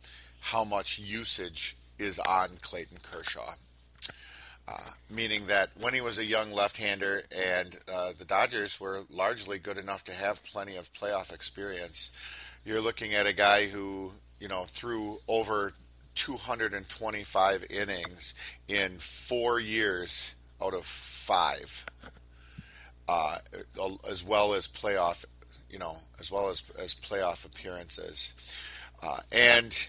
[0.41, 3.53] how much usage is on Clayton Kershaw.
[4.67, 9.57] Uh, meaning that when he was a young left-hander and uh, the Dodgers were largely
[9.57, 12.11] good enough to have plenty of playoff experience,
[12.65, 15.73] you're looking at a guy who you know threw over
[16.15, 18.33] 225 innings
[18.67, 21.85] in four years out of five,
[23.07, 23.37] uh,
[24.09, 25.23] as well as playoff,
[25.69, 28.33] you know, as well as as playoff appearances,
[29.03, 29.87] uh, and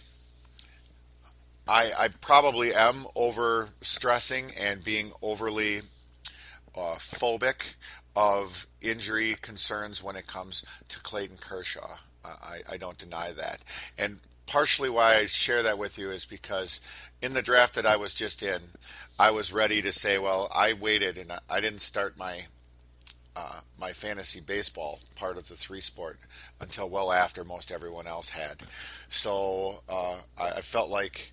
[1.66, 5.82] I, I probably am over stressing and being overly
[6.76, 7.74] uh, phobic
[8.14, 11.96] of injury concerns when it comes to Clayton Kershaw.
[12.24, 13.60] I, I don't deny that.
[13.98, 14.20] And
[14.52, 16.82] partially why I share that with you is because
[17.22, 18.60] in the draft that I was just in,
[19.18, 22.42] I was ready to say, well, I waited and I didn't start my
[23.34, 26.18] uh, my fantasy baseball part of the three sport
[26.60, 28.58] until well after most everyone else had.
[29.08, 31.32] So uh, I, I felt like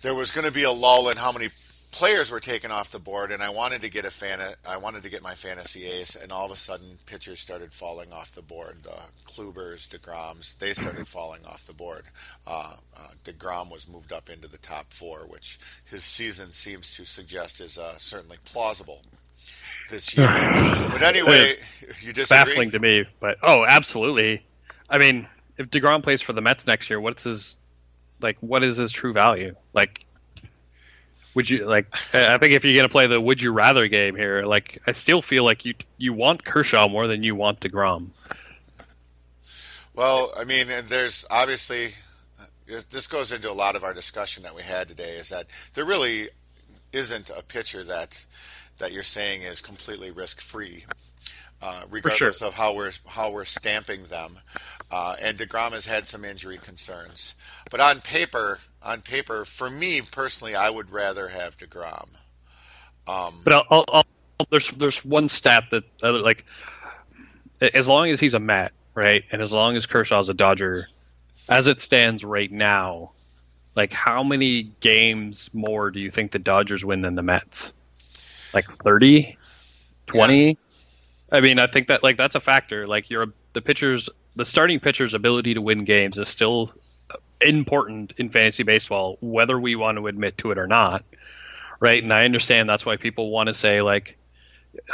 [0.00, 1.50] there was going to be a lull in how many
[1.90, 4.40] players were taken off the board, and I wanted to get a fan.
[4.66, 8.12] I wanted to get my fantasy ace, and all of a sudden, pitchers started falling
[8.12, 8.76] off the board.
[8.90, 12.04] Uh, Klubers, Degroms, they started falling off the board.
[12.46, 17.04] Uh, uh, Degrom was moved up into the top four, which his season seems to
[17.04, 19.02] suggest is uh, certainly plausible
[19.90, 20.26] this year.
[20.90, 21.56] but anyway,
[22.02, 22.52] you disagree?
[22.52, 24.44] Baffling to me, but oh, absolutely.
[24.90, 25.26] I mean,
[25.56, 27.56] if Degrom plays for the Mets next year, what's his
[28.20, 28.36] like?
[28.40, 29.54] What is his true value?
[29.72, 30.04] Like,
[31.38, 31.86] would you like?
[32.16, 35.22] I think if you're gonna play the would you rather game here, like I still
[35.22, 38.08] feel like you you want Kershaw more than you want Degrom.
[39.94, 41.92] Well, I mean, there's obviously
[42.66, 45.12] this goes into a lot of our discussion that we had today.
[45.12, 46.28] Is that there really
[46.92, 48.26] isn't a pitcher that
[48.78, 50.86] that you're saying is completely risk free.
[51.62, 52.48] Uh, regardless sure.
[52.48, 54.40] of how we're how we're stamping them.
[54.90, 57.34] Uh, and Degrom has had some injury concerns,
[57.70, 62.08] but on paper, on paper, for me personally, I would rather have Degrom.
[63.06, 66.44] Um, but I'll, I'll, I'll, there's there's one stat that uh, like
[67.60, 70.88] as long as he's a Met, right, and as long as Kershaw's a Dodger,
[71.48, 73.12] as it stands right now,
[73.74, 77.72] like how many games more do you think the Dodgers win than the Mets?
[78.52, 79.36] Like 30,
[80.06, 80.46] 20?
[80.46, 80.54] Yeah.
[81.30, 82.86] I mean, I think that like that's a factor.
[82.86, 86.72] Like you're the pitchers, the starting pitcher's ability to win games is still
[87.40, 91.04] important in fantasy baseball, whether we want to admit to it or not.
[91.80, 94.18] Right, and I understand that's why people want to say like,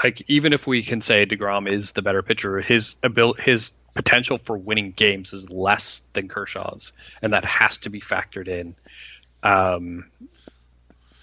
[0.02, 4.38] like even if we can say Degrom is the better pitcher, his ability, his potential
[4.38, 6.92] for winning games is less than Kershaw's,
[7.22, 8.74] and that has to be factored in.
[9.42, 10.06] Um,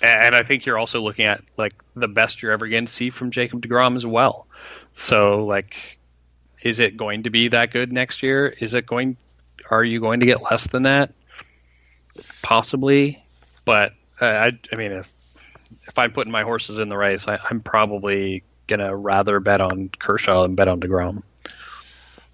[0.01, 3.09] and I think you're also looking at like the best you're ever going to see
[3.09, 4.47] from Jacob Degrom as well.
[4.93, 5.99] So like,
[6.63, 8.47] is it going to be that good next year?
[8.47, 9.17] Is it going?
[9.71, 11.13] Are you going to get less than that?
[12.43, 13.23] Possibly,
[13.65, 15.11] but uh, I, I mean, if
[15.87, 19.89] if I'm putting my horses in the race, I, I'm probably gonna rather bet on
[19.97, 21.23] Kershaw than bet on Degrom.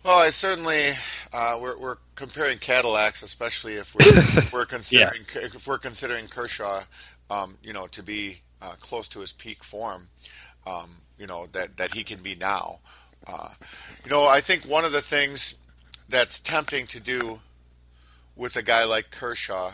[0.04, 0.94] Well, I certainly
[1.32, 5.42] uh, we're, we're comparing Cadillacs, especially if we're, we're considering yeah.
[5.54, 6.84] if we're considering Kershaw,
[7.30, 10.08] um, you know, to be uh, close to his peak form.
[10.66, 12.80] Um, you know that that he can be now.
[13.26, 13.50] Uh,
[14.04, 15.56] you know, I think one of the things
[16.10, 17.40] that's tempting to do
[18.36, 19.72] with a guy like Kershaw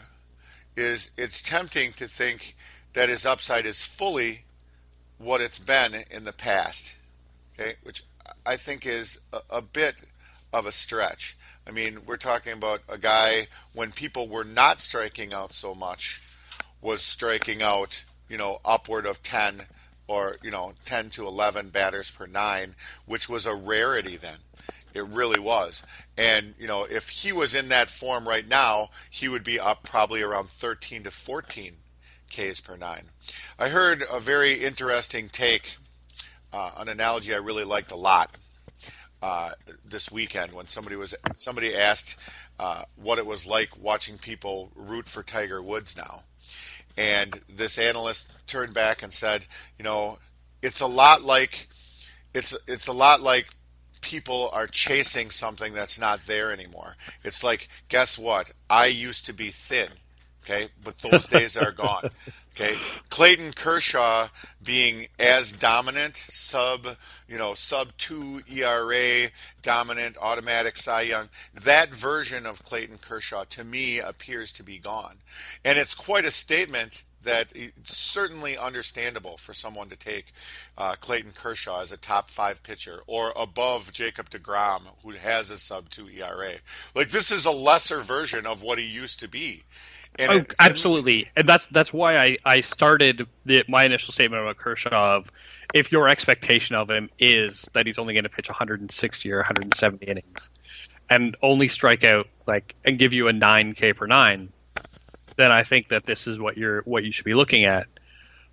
[0.75, 2.55] is it's tempting to think
[2.93, 4.45] that his upside is fully
[5.17, 6.95] what it's been in the past.
[7.59, 8.03] Okay, which
[8.45, 9.95] I think is a, a bit
[10.51, 11.37] of a stretch.
[11.67, 16.21] I mean, we're talking about a guy when people were not striking out so much
[16.81, 19.63] was striking out, you know, upward of 10
[20.07, 22.75] or you know 10 to 11 batters per nine,
[23.05, 24.39] which was a rarity then.
[24.93, 25.83] It really was.
[26.17, 29.83] And you know, if he was in that form right now, he would be up
[29.83, 31.73] probably around 13 to 14
[32.29, 33.03] Ks per nine.
[33.59, 35.75] I heard a very interesting take,
[36.51, 38.31] uh, an analogy I really liked a lot.
[39.21, 39.51] uh,
[39.85, 42.17] this weekend when somebody was somebody asked
[42.59, 46.23] uh, what it was like watching people root for Tiger Woods now,
[46.97, 49.45] and this analyst turned back and said,
[49.77, 50.19] you know,
[50.61, 51.67] it's a lot like
[52.33, 53.47] it's it's a lot like
[54.03, 56.95] people are chasing something that's not there anymore.
[57.23, 58.51] It's like, guess what?
[58.69, 59.87] I used to be thin,
[60.43, 62.11] okay, but those days are gone.
[62.55, 62.77] Okay,
[63.09, 64.27] Clayton Kershaw
[64.61, 66.85] being as dominant, sub,
[67.27, 69.31] you know, sub two ERA,
[69.63, 71.29] dominant, automatic Cy Young.
[71.55, 75.17] That version of Clayton Kershaw to me appears to be gone,
[75.65, 80.31] and it's quite a statement that it's certainly understandable for someone to take
[80.77, 85.57] uh, Clayton Kershaw as a top five pitcher or above Jacob DeGrom, who has a
[85.57, 86.53] sub two ERA.
[86.95, 89.63] Like this is a lesser version of what he used to be.
[90.19, 94.43] And oh, it, absolutely, and that's that's why I I started the, my initial statement
[94.43, 95.31] about Kershaw of
[95.73, 100.05] if your expectation of him is that he's only going to pitch 160 or 170
[100.05, 100.51] innings
[101.09, 104.49] and only strike out like and give you a 9k per 9
[105.35, 107.87] then I think that this is what you're what you should be looking at.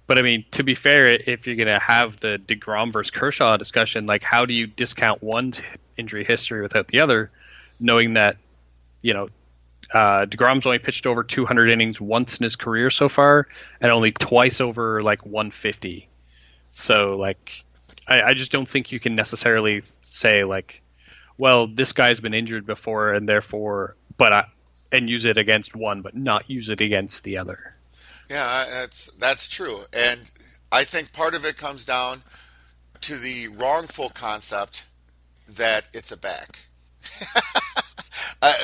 [0.06, 3.56] But I mean, to be fair, if you're going to have the Degrom versus Kershaw
[3.56, 5.62] discussion, like how do you discount one's
[5.96, 7.30] injury history without the other,
[7.78, 8.36] knowing that
[9.02, 9.28] you know
[9.92, 13.46] uh, Degrom's only pitched over 200 innings once in his career so far,
[13.80, 16.08] and only twice over like 150.
[16.72, 17.64] So like,
[18.06, 20.82] I, I just don't think you can necessarily say like,
[21.38, 24.44] well, this guy's been injured before, and therefore, but I,
[24.92, 27.76] and use it against one, but not use it against the other.
[28.28, 30.20] Yeah, that's that's true, and
[30.70, 32.22] I think part of it comes down
[33.02, 34.86] to the wrongful concept
[35.48, 36.58] that it's a back.
[38.42, 38.54] I,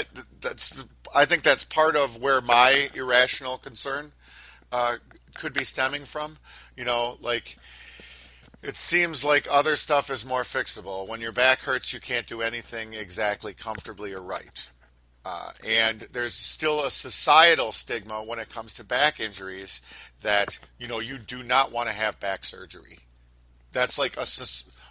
[0.40, 4.12] that's I think that's part of where my irrational concern
[4.70, 4.96] uh,
[5.34, 6.36] could be stemming from.
[6.76, 7.58] You know, like
[8.62, 11.08] it seems like other stuff is more fixable.
[11.08, 14.70] When your back hurts, you can't do anything exactly comfortably or right.
[15.26, 19.82] Uh, and there's still a societal stigma when it comes to back injuries
[20.22, 23.00] that you know you do not want to have back surgery.
[23.72, 24.26] That's like a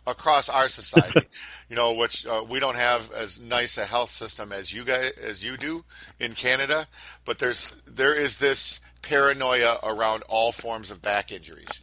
[0.06, 1.22] across our society,
[1.70, 5.14] you know, which uh, we don't have as nice a health system as you guys
[5.24, 5.86] as you do
[6.20, 6.88] in Canada.
[7.24, 11.80] But there's there is this paranoia around all forms of back injuries.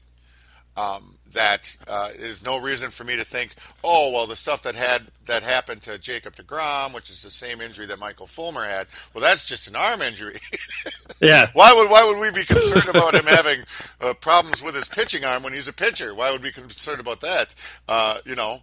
[0.77, 4.75] Um, that uh, there's no reason for me to think, oh well, the stuff that
[4.75, 8.87] had that happened to Jacob Degrom, which is the same injury that Michael Fulmer had,
[9.15, 10.39] well, that's just an arm injury.
[11.21, 11.49] yeah.
[11.53, 13.65] Why would why would we be concerned about him having
[14.01, 16.15] uh, problems with his pitching arm when he's a pitcher?
[16.15, 17.55] Why would we be concerned about that?
[17.89, 18.63] Uh, you know,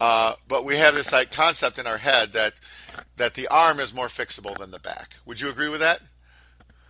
[0.00, 2.54] uh, but we have this like concept in our head that
[3.16, 5.14] that the arm is more fixable than the back.
[5.26, 6.00] Would you agree with that?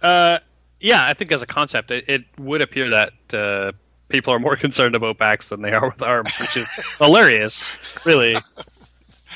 [0.00, 0.38] Uh,
[0.80, 3.72] yeah, I think as a concept, it, it would appear that uh,
[4.11, 8.36] people are more concerned about backs than they are with arms, which is hilarious, really.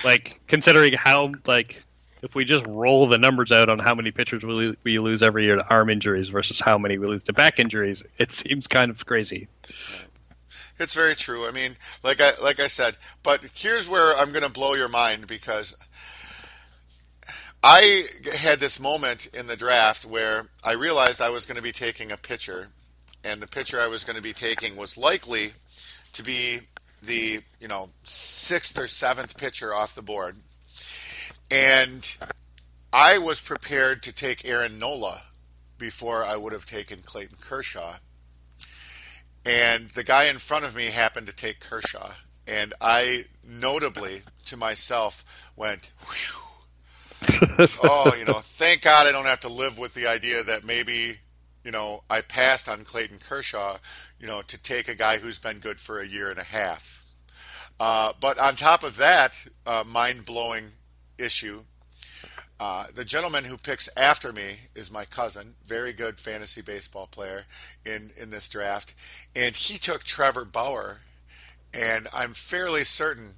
[0.04, 1.82] Like considering how like
[2.22, 5.44] if we just roll the numbers out on how many pitchers we, we lose every
[5.44, 8.90] year to arm injuries versus how many we lose to back injuries, it seems kind
[8.90, 9.46] of crazy.
[10.78, 11.46] It's very true.
[11.46, 14.88] I mean, like I like I said, but here's where I'm going to blow your
[14.88, 15.76] mind because
[17.62, 18.04] I
[18.36, 22.10] had this moment in the draft where I realized I was going to be taking
[22.10, 22.68] a pitcher
[23.24, 25.52] and the pitcher I was going to be taking was likely
[26.12, 26.60] to be
[27.02, 30.36] the you know sixth or seventh pitcher off the board,
[31.50, 32.18] and
[32.92, 35.22] I was prepared to take Aaron Nola
[35.78, 37.94] before I would have taken Clayton Kershaw,
[39.44, 42.12] and the guy in front of me happened to take Kershaw,
[42.46, 45.24] and I notably to myself
[45.56, 45.90] went.
[47.82, 51.18] oh, you know, thank God I don't have to live with the idea that maybe
[51.64, 53.78] you know, I passed on Clayton Kershaw,
[54.20, 57.06] you know, to take a guy who's been good for a year and a half.
[57.80, 60.72] Uh, but on top of that uh, mind blowing
[61.18, 61.62] issue,
[62.60, 67.46] uh, the gentleman who picks after me is my cousin, very good fantasy baseball player
[67.84, 68.94] in, in this draft.
[69.34, 71.00] And he took Trevor Bauer,
[71.72, 73.34] and I'm fairly certain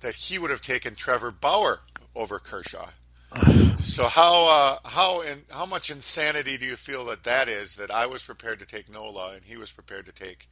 [0.00, 1.80] that he would have taken Trevor Bauer
[2.14, 2.90] over Kershaw.
[3.78, 7.76] So how uh, how in, how much insanity do you feel that that is?
[7.76, 10.48] That I was prepared to take Nola and he was prepared to take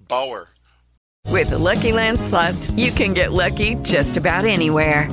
[0.00, 0.48] Bauer.
[1.28, 5.10] With the Lucky Land slots, you can get lucky just about anywhere.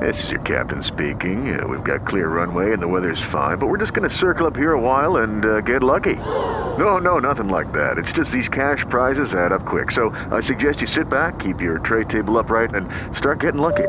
[0.00, 1.58] This is your captain speaking.
[1.58, 4.46] Uh, we've got clear runway and the weather's fine, but we're just going to circle
[4.46, 6.14] up here a while and uh, get lucky.
[6.14, 7.98] No, no, nothing like that.
[7.98, 9.90] It's just these cash prizes add up quick.
[9.90, 13.88] So I suggest you sit back, keep your tray table upright, and start getting lucky.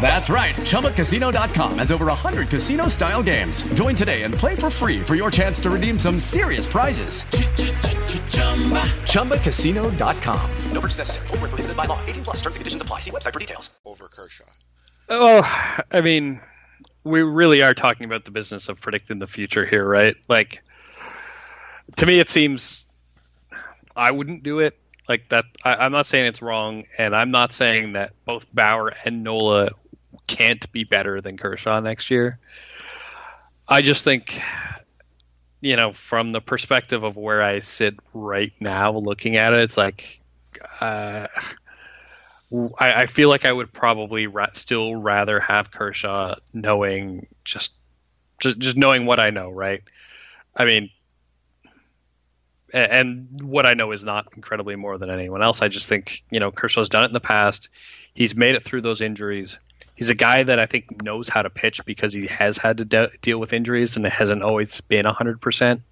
[0.00, 0.54] That's right.
[0.54, 3.62] ChumbaCasino.com has over 100 casino style games.
[3.72, 7.22] Join today and play for free for your chance to redeem some serious prizes.
[9.12, 10.50] ChumbaCasino.com.
[10.72, 11.26] No purchase necessary.
[11.28, 11.98] Full prohibited by law.
[12.04, 12.98] 18 plus terms and conditions apply.
[12.98, 13.70] See website for details.
[13.86, 14.44] Over Kershaw.
[15.08, 15.42] Oh,
[15.90, 16.40] I mean,
[17.04, 20.16] we really are talking about the business of predicting the future here, right?
[20.28, 20.62] Like,
[21.96, 22.86] to me, it seems
[23.96, 24.78] I wouldn't do it
[25.08, 25.44] like that.
[25.64, 29.70] I, am not saying it's wrong, and I'm not saying that both Bauer and Nola
[30.26, 32.38] can't be better than Kershaw next year.
[33.68, 34.40] I just think,
[35.60, 39.76] you know, from the perspective of where I sit right now, looking at it, it's
[39.76, 40.20] like,
[40.80, 41.26] uh,
[42.78, 47.72] I, I, feel like I would probably ra- still rather have Kershaw knowing just,
[48.38, 49.82] just just knowing what I know, right?
[50.54, 50.90] I mean,
[52.74, 55.62] and what I know is not incredibly more than anyone else.
[55.62, 57.68] I just think you know Kershaw's done it in the past.
[58.14, 59.58] He's made it through those injuries.
[59.94, 62.84] He's a guy that I think knows how to pitch because he has had to
[62.84, 65.82] de- deal with injuries and it hasn't always been hundred uh, percent.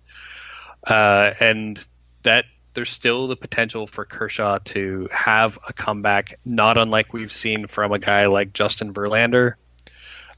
[0.88, 1.84] And
[2.24, 7.66] that there's still the potential for Kershaw to have a comeback, not unlike we've seen
[7.66, 9.54] from a guy like Justin Verlander,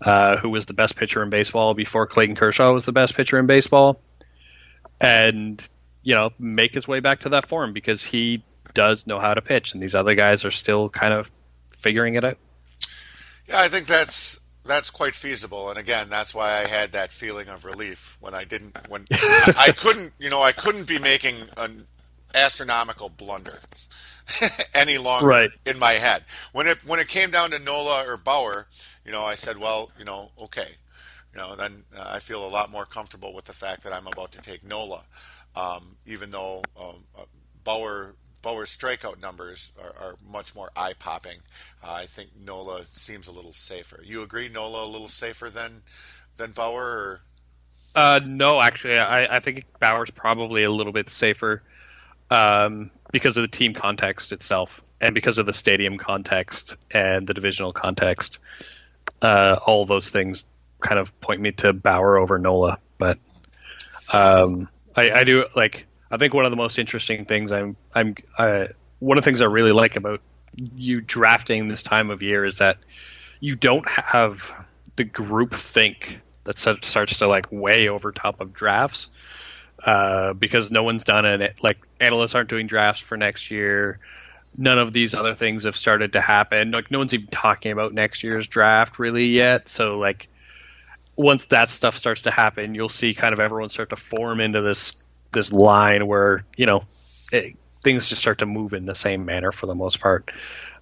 [0.00, 3.38] uh, who was the best pitcher in baseball before Clayton Kershaw was the best pitcher
[3.38, 4.00] in baseball.
[5.00, 5.66] And
[6.04, 8.44] you know, make his way back to that form because he
[8.74, 11.30] does know how to pitch, and these other guys are still kind of
[11.70, 12.38] figuring it out.
[13.48, 17.48] Yeah, I think that's that's quite feasible, and again, that's why I had that feeling
[17.48, 21.86] of relief when I didn't when I couldn't, you know, I couldn't be making an
[22.34, 23.60] astronomical blunder
[24.74, 25.50] any longer right.
[25.64, 26.24] in my head.
[26.52, 28.66] When it when it came down to Nola or Bauer,
[29.04, 30.68] you know, I said, well, you know, okay,
[31.32, 34.06] you know, then uh, I feel a lot more comfortable with the fact that I'm
[34.06, 35.02] about to take Nola
[35.56, 37.24] um, even though um, uh,
[37.64, 41.38] Bauer Bauer's strikeout numbers are, are much more eye popping.
[41.82, 44.00] Uh, I think Nola seems a little safer.
[44.04, 45.82] You agree, Nola a little safer than
[46.36, 46.82] than Bauer?
[46.82, 47.20] Or?
[47.94, 51.62] Uh, no, actually, I, I think Bauer's probably a little bit safer
[52.30, 57.34] um, because of the team context itself and because of the stadium context and the
[57.34, 58.38] divisional context.
[59.22, 60.44] Uh, all those things
[60.80, 63.18] kind of point me to Bauer over Nola, but
[64.12, 65.86] um, I, I do like.
[66.10, 68.66] I think one of the most interesting things I'm I'm uh,
[69.00, 70.20] one of the things I really like about
[70.76, 72.78] you drafting this time of year is that
[73.40, 74.54] you don't have
[74.96, 79.08] the group think that starts to like way over top of drafts
[79.84, 81.56] uh, because no one's done it.
[81.62, 83.98] Like analysts aren't doing drafts for next year.
[84.56, 86.70] None of these other things have started to happen.
[86.70, 89.68] Like no one's even talking about next year's draft really yet.
[89.68, 90.28] So like
[91.16, 94.62] once that stuff starts to happen, you'll see kind of everyone start to form into
[94.62, 94.94] this
[95.32, 96.84] this line where you know
[97.32, 100.30] it, things just start to move in the same manner for the most part.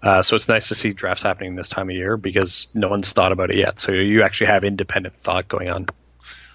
[0.02, 3.12] Uh, so it's nice to see drafts happening this time of year because no one's
[3.12, 3.78] thought about it yet.
[3.78, 5.86] So you actually have independent thought going on.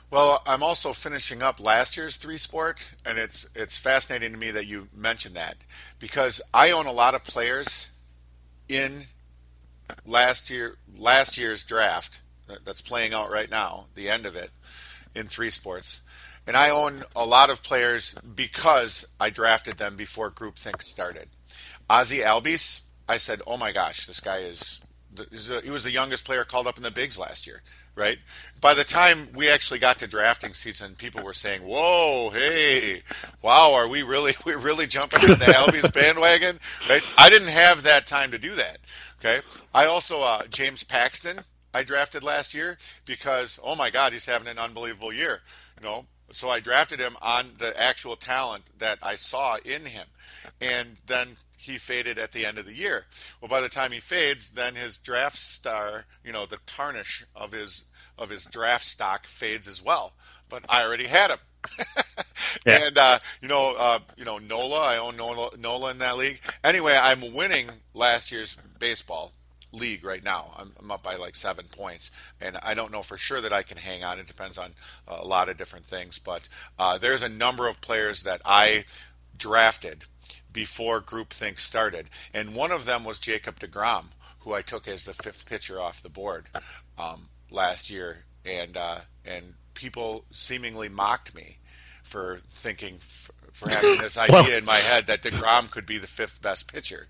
[0.09, 4.51] Well, I'm also finishing up last year's three sport, and it's it's fascinating to me
[4.51, 5.57] that you mentioned that
[5.99, 7.89] because I own a lot of players
[8.69, 9.03] in
[10.05, 12.21] last year last year's draft
[12.63, 14.51] that's playing out right now, the end of it,
[15.15, 16.01] in three sports.
[16.45, 21.27] And I own a lot of players because I drafted them before groupthink started.
[21.89, 24.81] Ozzie Albies, I said, oh my gosh, this guy is.
[25.63, 27.63] He was the youngest player called up in the bigs last year,
[27.95, 28.19] right?
[28.61, 33.01] By the time we actually got to drafting season, people were saying, "Whoa, hey,
[33.41, 37.01] wow, are we really we're really jumping on the Albies bandwagon?" Right?
[37.17, 38.77] I didn't have that time to do that.
[39.19, 39.41] Okay.
[39.73, 41.39] I also uh, James Paxton
[41.77, 42.75] I drafted last year
[43.05, 45.41] because oh my God, he's having an unbelievable year.
[45.79, 50.07] You know, so I drafted him on the actual talent that I saw in him,
[50.59, 53.05] and then he faded at the end of the year.
[53.39, 57.51] Well, by the time he fades, then his draft star, you know, the tarnish of
[57.51, 57.83] his
[58.17, 60.13] of his draft stock fades as well.
[60.49, 61.39] But I already had him.
[62.65, 62.87] yeah.
[62.87, 64.79] And uh, you know, uh, you know Nola.
[64.79, 66.39] I own Nola, Nola in that league.
[66.63, 69.33] Anyway, I'm winning last year's baseball
[69.71, 70.51] league right now.
[70.57, 72.11] I'm, I'm, up by like seven points,
[72.41, 74.19] and I don't know for sure that I can hang on.
[74.19, 74.71] It depends on
[75.07, 76.47] a lot of different things, but
[76.79, 78.85] uh, there's a number of players that I
[79.37, 80.05] drafted
[80.51, 84.05] before groupthink started, and one of them was Jacob Degrom,
[84.39, 86.45] who I took as the fifth pitcher off the board
[86.97, 91.57] um, last year, and uh, and people seemingly mocked me
[92.01, 92.97] for thinking
[93.51, 96.71] for having this idea well, in my head that Degrom could be the fifth best
[96.71, 97.07] pitcher.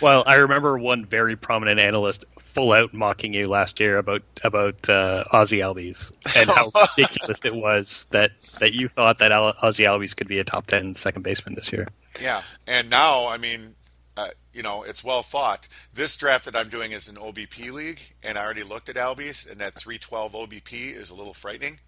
[0.00, 4.88] Well, I remember one very prominent analyst full out mocking you last year about about
[4.88, 10.16] uh, Ozzie Albies and how ridiculous it was that that you thought that Ozzie Albies
[10.16, 11.88] could be a top 10 second baseman this year.
[12.20, 13.74] Yeah, and now I mean,
[14.16, 15.68] uh, you know, it's well thought.
[15.94, 19.50] This draft that I'm doing is an OBP league, and I already looked at Albies,
[19.50, 21.78] and that 312 OBP is a little frightening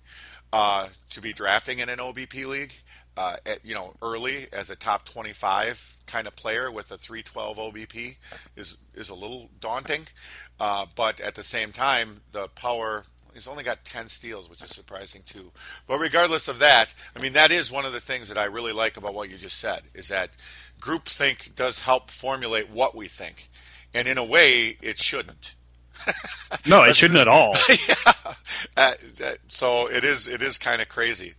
[0.52, 2.74] uh, to be drafting in an OBP league.
[3.16, 7.56] Uh, at, you know, early as a top 25 kind of player with a 312
[7.58, 8.16] OBP
[8.56, 10.06] is is a little daunting.
[10.58, 13.04] Uh, but at the same time, the power
[13.34, 15.50] he's only got 10 steals, which is surprising too.
[15.86, 18.72] But regardless of that, I mean, that is one of the things that I really
[18.72, 20.30] like about what you just said is that
[20.80, 23.50] groupthink does help formulate what we think.
[23.94, 25.54] And in a way, it shouldn't.
[26.66, 27.54] no, it shouldn't at all.
[27.88, 28.34] yeah.
[28.76, 28.92] Uh,
[29.48, 30.26] so it is.
[30.26, 31.34] It is kind of crazy.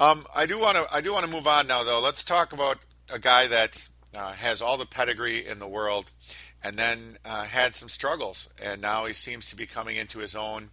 [0.00, 0.86] Um, I do want to.
[0.90, 2.00] I do want to move on now, though.
[2.00, 2.78] Let's talk about
[3.12, 6.10] a guy that uh, has all the pedigree in the world,
[6.64, 10.34] and then uh, had some struggles, and now he seems to be coming into his
[10.34, 10.70] own.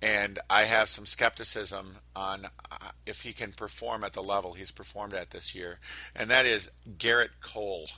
[0.00, 4.70] And I have some skepticism on uh, if he can perform at the level he's
[4.70, 5.80] performed at this year,
[6.14, 7.88] and that is Gerrit Cole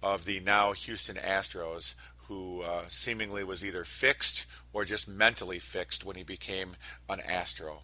[0.00, 1.96] of the now Houston Astros,
[2.28, 6.76] who uh, seemingly was either fixed or just mentally fixed when he became
[7.08, 7.80] an Astro.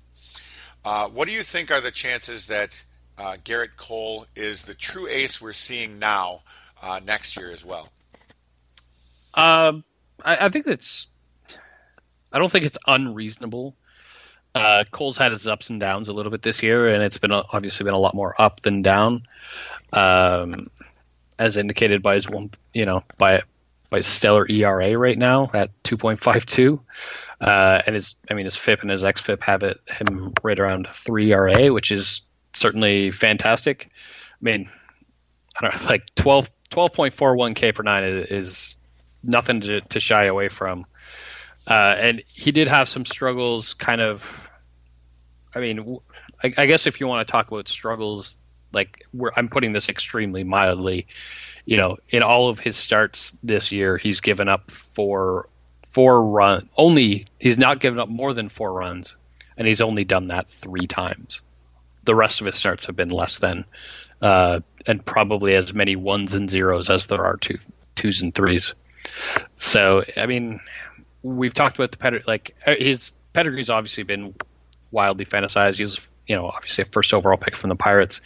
[0.85, 2.85] Uh, what do you think are the chances that
[3.17, 6.41] uh, Gerrit Cole is the true ace we're seeing now
[6.83, 7.89] uh, next year as well?
[9.35, 9.85] Um,
[10.23, 11.07] I, I, think it's.
[12.33, 13.75] I don't think it's unreasonable.
[14.55, 17.33] Uh, Cole's had his ups and downs a little bit this year, and it's been
[17.33, 19.23] obviously been a lot more up than down,
[19.93, 20.71] um,
[21.39, 23.43] as indicated by his one, you know, by
[23.91, 26.81] by stellar ERA right now at 2.52.
[27.45, 30.87] Uh, and his, I mean, his FIP and his XFIP have it him right around
[30.87, 32.23] three RA, which is
[32.55, 33.91] certainly fantastic.
[33.93, 34.71] I mean,
[35.55, 38.77] I don't know, like 12, 12.41 K per nine is, is
[39.23, 40.87] nothing to, to, shy away from.
[41.67, 44.41] Uh, and he did have some struggles, kind of.
[45.55, 45.99] I mean,
[46.43, 48.39] I, I guess if you want to talk about struggles,
[48.73, 49.05] like
[49.37, 51.09] I'm putting this extremely mildly.
[51.67, 55.49] You know, in all of his starts this year, he's given up four
[55.95, 59.15] four run only he's not given up more than four runs
[59.57, 61.41] and he's only done that three times.
[62.03, 63.65] The rest of his starts have been less than
[64.21, 67.59] uh, and probably as many ones and zeros as there are two,
[67.95, 68.75] twos and threes.
[69.55, 70.61] So i mean
[71.23, 74.35] we've talked about the pedigree like uh, his pedigree's obviously been
[74.91, 75.77] wildly fantasized.
[75.77, 78.21] He was you know obviously a first overall pick from the pirates.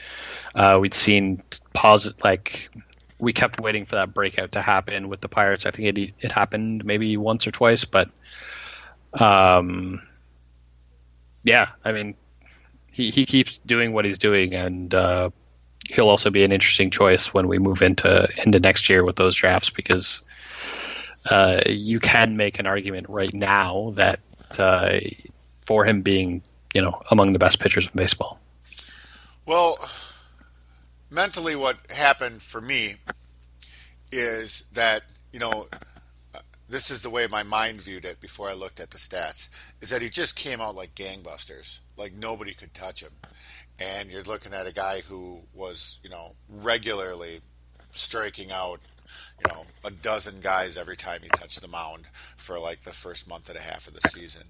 [0.55, 1.43] Uh, we'd seen
[1.75, 2.71] positive like
[3.19, 5.67] we kept waiting for that breakout to happen with the Pirates.
[5.67, 8.11] I think it it happened maybe once or twice, but
[9.13, 10.03] um,
[11.43, 12.15] yeah, I mean,
[12.91, 15.31] he he keeps doing what he's doing, and uh,
[15.87, 19.35] he'll also be an interesting choice when we move into into next year with those
[19.35, 20.23] drafts because
[21.31, 24.21] uh, you can make an argument right now that
[24.59, 24.99] uh,
[25.63, 26.43] for him being
[26.75, 28.39] you know among the best pitchers in baseball.
[29.47, 29.79] Well,
[31.11, 32.97] mentally what happened for me
[34.11, 35.03] is that
[35.33, 35.69] you know
[36.69, 39.49] this is the way my mind viewed it before I looked at the stats
[39.81, 43.13] is that he just came out like gangbusters like nobody could touch him.
[43.81, 47.41] And you're looking at a guy who was you know regularly
[47.91, 48.81] striking out
[49.41, 52.05] you know a dozen guys every time he touched the mound
[52.37, 54.43] for like the first month and a half of the season.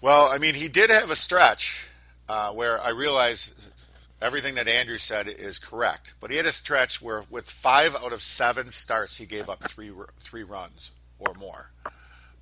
[0.00, 1.88] Well I mean he did have a stretch
[2.28, 3.54] uh, where I realized
[4.20, 6.14] everything that Andrew said is correct.
[6.20, 9.64] But he had a stretch where, with five out of seven starts, he gave up
[9.64, 11.70] three three runs or more.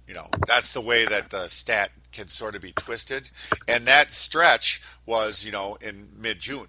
[0.06, 3.30] You know, that's the way that the stat can sort of be twisted.
[3.66, 6.66] And that stretch was, you know, in mid June.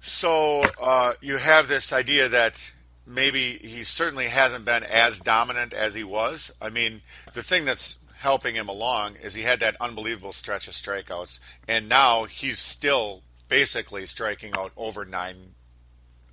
[0.00, 2.72] So uh, you have this idea that
[3.06, 6.52] maybe he certainly hasn't been as dominant as he was.
[6.60, 7.02] I mean,
[7.34, 11.88] the thing that's helping him along is he had that unbelievable stretch of strikeouts, and
[11.88, 15.54] now he's still basically striking out over nine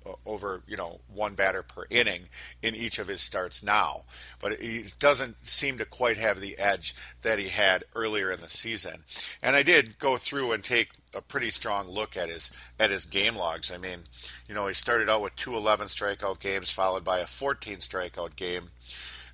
[0.06, 2.28] uh, over you know one batter per inning
[2.62, 4.02] in each of his starts now.
[4.40, 8.48] But he doesn't seem to quite have the edge that he had earlier in the
[8.48, 9.04] season.
[9.42, 13.06] And i did go through and take a pretty strong look at his at his
[13.06, 13.72] game logs.
[13.72, 14.00] I mean
[14.48, 18.36] you know he started out with two 11 strikeout games followed by a 14 strikeout
[18.36, 18.70] game.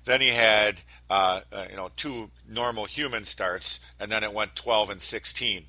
[0.05, 4.55] Then he had uh, uh, you know two normal human starts and then it went
[4.55, 5.65] 12 and 16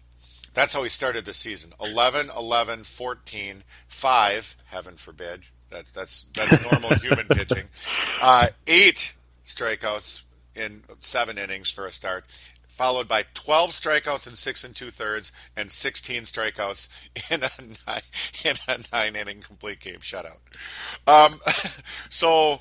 [0.55, 5.45] that's how he started the season 11, 11, 14, 5, heaven forbid.
[5.71, 7.69] That, that's, that's normal human pitching.
[8.21, 10.25] Uh, eight strikeouts
[10.55, 12.25] in seven innings for a start.
[12.69, 16.89] followed by 12 strikeouts in six and two thirds, and 16 strikeouts
[17.31, 17.51] in a
[17.87, 18.01] nine,
[18.45, 20.39] in a nine inning complete game shutout.
[21.07, 21.41] Um,
[22.11, 22.61] so,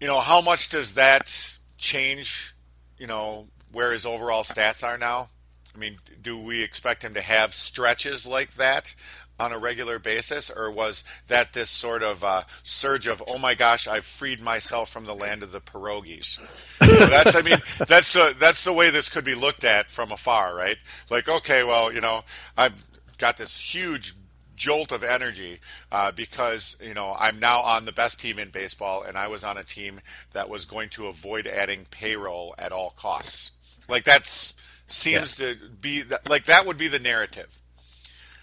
[0.00, 2.54] you know, how much does that change?
[2.98, 5.30] You know, where his overall stats are now.
[5.78, 8.96] I mean, do we expect him to have stretches like that
[9.38, 13.54] on a regular basis, or was that this sort of uh, surge of "Oh my
[13.54, 16.40] gosh, I've freed myself from the land of the pierogies"?
[16.80, 20.10] So that's, I mean, that's uh, that's the way this could be looked at from
[20.10, 20.78] afar, right?
[21.10, 22.24] Like, okay, well, you know,
[22.56, 22.84] I've
[23.18, 24.14] got this huge
[24.56, 25.60] jolt of energy
[25.92, 29.44] uh, because you know I'm now on the best team in baseball, and I was
[29.44, 30.00] on a team
[30.32, 33.52] that was going to avoid adding payroll at all costs.
[33.88, 35.52] Like that's seems yeah.
[35.52, 37.60] to be like that would be the narrative.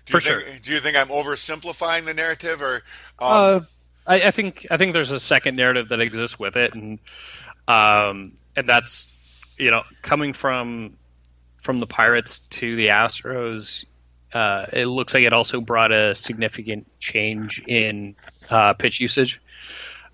[0.05, 0.41] Do For you sure.
[0.41, 2.75] think, Do you think I'm oversimplifying the narrative, or?
[2.75, 2.81] Um,
[3.19, 3.59] uh,
[4.07, 6.99] I, I, think I think there's a second narrative that exists with it, and
[7.67, 9.11] um, and that's
[9.57, 10.97] you know coming from
[11.57, 13.85] from the Pirates to the Astros.
[14.31, 18.15] Uh, it looks like it also brought a significant change in
[18.49, 19.41] uh, pitch usage,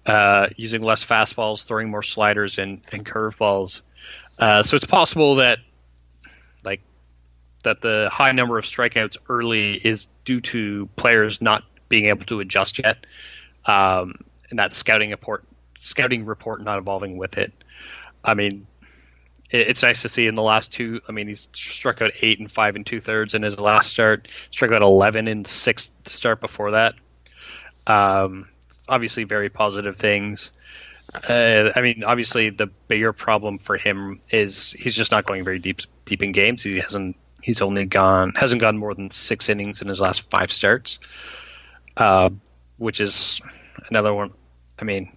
[0.05, 3.81] uh, using less fastballs, throwing more sliders and, and curveballs.
[4.37, 5.59] Uh, so it's possible that
[7.61, 12.39] that the high number of strikeouts early is due to players not being able to
[12.39, 13.05] adjust yet,
[13.65, 14.15] um,
[14.49, 15.45] and that scouting report
[15.79, 17.51] scouting report not evolving with it.
[18.23, 18.67] I mean,
[19.49, 21.01] it, it's nice to see in the last two.
[21.07, 24.27] I mean, he's struck out eight and five and two thirds in his last start.
[24.51, 26.95] Struck out eleven in six start before that.
[27.87, 28.47] Um,
[28.87, 30.51] obviously, very positive things.
[31.27, 35.59] Uh, I mean, obviously, the bigger problem for him is he's just not going very
[35.59, 36.63] deep deep in games.
[36.63, 37.17] He hasn't.
[37.41, 40.99] He's only gone hasn't gone more than six innings in his last five starts,
[41.97, 42.29] uh,
[42.77, 43.41] which is
[43.89, 44.31] another one.
[44.79, 45.15] I mean,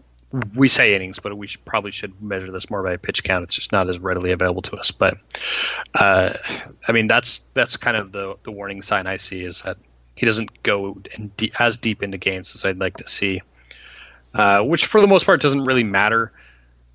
[0.55, 3.45] we say innings, but we should, probably should measure this more by pitch count.
[3.45, 4.91] It's just not as readily available to us.
[4.91, 5.19] But
[5.95, 6.35] uh,
[6.87, 9.79] I mean, that's that's kind of the the warning sign I see is that
[10.15, 11.01] he doesn't go
[11.59, 13.43] as deep into games as I'd like to see
[14.35, 16.33] uh, which for the most part doesn't really matter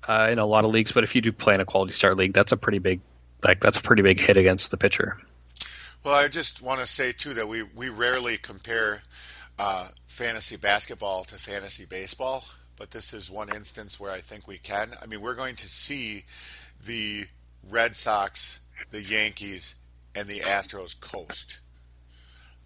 [0.06, 0.92] uh, in a lot of leagues.
[0.92, 3.00] But if you do play in a quality start league, that's a pretty big
[3.44, 5.18] like that's a pretty big hit against the pitcher.
[6.04, 9.02] Well, I just want to say too that we we rarely compare
[9.58, 12.44] uh, fantasy basketball to fantasy baseball,
[12.76, 14.92] but this is one instance where I think we can.
[15.02, 16.24] I mean, we're going to see
[16.84, 17.26] the
[17.68, 18.60] Red Sox,
[18.90, 19.74] the Yankees,
[20.14, 21.60] and the Astros coast,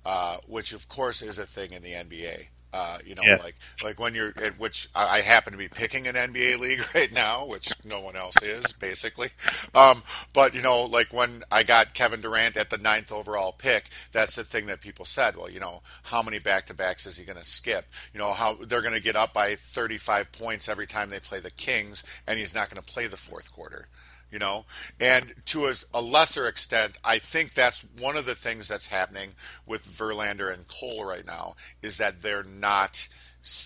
[0.07, 2.47] uh, which of course is a thing in the NBA.
[2.75, 3.37] Uh, you know, yeah.
[3.37, 3.55] like
[3.85, 7.47] like when you're, at which I happen to be picking an NBA league right now,
[7.47, 9.29] which no one else is basically.
[9.77, 10.03] Um,
[10.33, 14.35] but you know, like when I got Kevin Durant at the ninth overall pick, that's
[14.35, 15.37] the thing that people said.
[15.37, 17.87] Well, you know, how many back to backs is he going to skip?
[18.13, 21.39] You know, how they're going to get up by 35 points every time they play
[21.39, 23.87] the Kings, and he's not going to play the fourth quarter
[24.35, 24.65] you know?
[24.99, 29.31] And to a, a, lesser extent i think that's one of the things that's happening
[29.65, 33.07] with verlander and cole right now is that they're not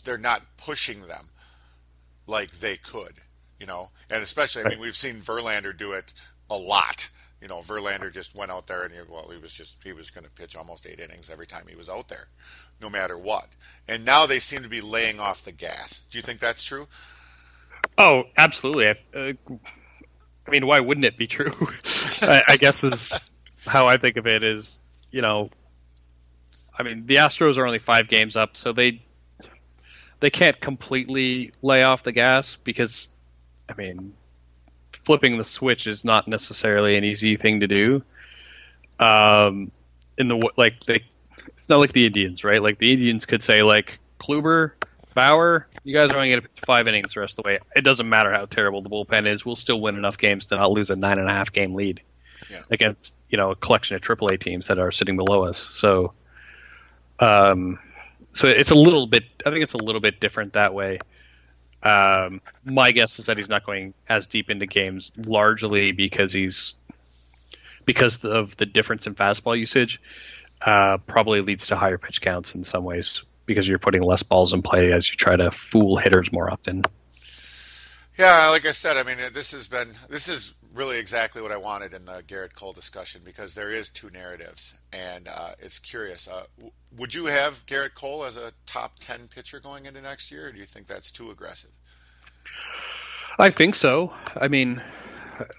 [0.05, 1.31] they're not pushing them
[2.27, 3.14] like they could
[3.59, 3.91] you know?
[4.11, 6.12] And especially i mean we've seen verlander do it
[6.51, 7.09] a lot.
[7.41, 10.11] You know verlander just went out there and he, well he was just he was
[10.11, 12.29] going to pitch almost eight innings every time he was out there
[12.81, 13.49] no matter what.
[13.89, 16.03] And now they seem to be laying off the gas.
[16.11, 16.87] Do you think that's true?
[17.97, 18.95] Oh absolutely.
[19.14, 19.33] Uh,
[20.49, 21.53] I mean, why wouldn't it be true?
[22.22, 23.11] I, I, guess is
[23.66, 24.42] how I think of it.
[24.42, 24.78] Is
[25.11, 25.51] you know,
[26.76, 29.03] I mean, the Astros are only five games up, so they
[30.20, 33.09] they can't completely lay off the gas because,
[33.68, 34.14] I mean,
[34.92, 38.03] flipping the switch is not necessarily an easy thing to do.
[38.99, 39.70] Um,
[40.16, 41.05] in the like, they,
[41.49, 42.62] it's not like the Indians, right?
[42.62, 44.72] Like the Indians could say like Kluber,
[45.19, 47.59] Bauer, you guys are only going to pitch five innings the rest of the way.
[47.75, 49.45] It doesn't matter how terrible the bullpen is.
[49.45, 52.03] We'll still win enough games to not lose a nine and a half game lead
[52.49, 52.61] yeah.
[52.71, 55.59] against you know a collection of AAA teams that are sitting below us.
[55.59, 56.12] So,
[57.19, 57.81] um,
[58.31, 59.25] so it's a little bit.
[59.45, 61.01] I think it's a little bit different that way.
[61.83, 66.75] Um, my guess is that he's not going as deep into games, largely because he's
[67.85, 70.01] because of the difference in fastball usage.
[70.61, 74.55] Uh, probably leads to higher pitch counts in some ways because you're putting less balls
[74.55, 76.84] in play as you try to fool hitters more often.
[78.16, 81.57] Yeah, like I said, I mean, this has been this is really exactly what I
[81.57, 86.28] wanted in the Gerrit Cole discussion because there is two narratives, and uh, it's curious.
[86.28, 90.30] Uh, w- would you have Gerrit Cole as a top ten pitcher going into next
[90.30, 91.70] year, or do you think that's too aggressive?
[93.38, 94.12] I think so.
[94.36, 94.82] I mean,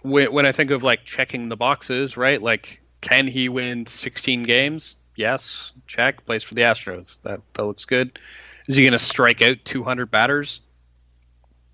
[0.02, 2.42] when, when I think of like checking the boxes, right?
[2.42, 4.98] Like, can he win 16 games?
[5.20, 6.26] Yes, check.
[6.26, 7.20] Plays for the Astros.
[7.24, 8.18] That that looks good.
[8.70, 10.62] Is he going to strike out 200 batters?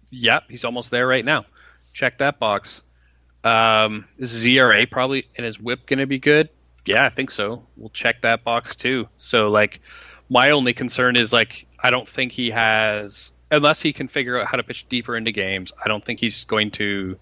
[0.10, 1.46] Yep, he's almost there right now.
[1.93, 2.82] Check that box.
[3.43, 6.50] Um, is his ERA probably and his WHIP going to be good?
[6.88, 7.68] Yeah, I think so.
[7.78, 9.10] We'll check that box too.
[9.18, 9.80] So like,
[10.28, 14.48] my only concern is like I don't think he has unless he can figure out
[14.48, 15.72] how to pitch deeper into games.
[15.84, 17.20] I don't think he's going to.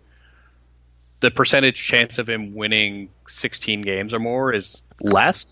[1.19, 5.43] The percentage chance of him winning 16 games or more is less.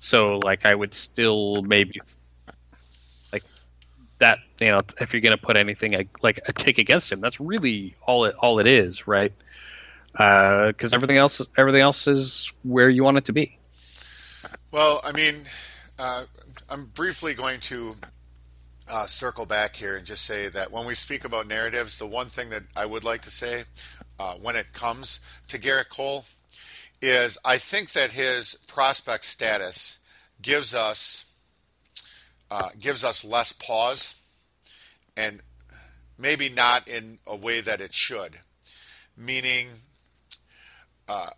[0.00, 2.00] So like I would still maybe
[3.32, 3.44] like
[4.18, 7.38] that you know if you're going to put anything like a tick against him, that's
[7.38, 9.32] really all it all it is, right?
[10.12, 13.58] Because uh, everything else everything else is where you want it to be.
[14.72, 15.44] Well, I mean,
[15.98, 16.24] uh,
[16.70, 17.96] I'm briefly going to
[18.88, 22.26] uh, circle back here and just say that when we speak about narratives, the one
[22.28, 23.64] thing that I would like to say
[24.18, 26.24] uh, when it comes to Gerrit Cole
[27.02, 29.98] is I think that his prospect status
[30.42, 31.26] gives us
[32.50, 34.20] uh, gives us less pause,
[35.16, 35.40] and
[36.18, 38.40] maybe not in a way that it should.
[39.16, 39.68] Meaning,
[41.08, 41.30] uh,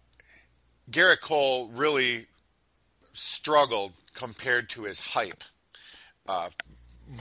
[0.91, 2.27] Gerrit Cole really
[3.13, 5.45] struggled compared to his hype
[6.27, 6.49] uh,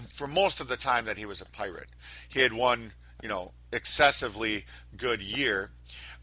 [0.09, 1.87] for most of the time that he was a pirate.
[2.29, 4.65] He had one, you know, excessively
[4.95, 5.71] good year,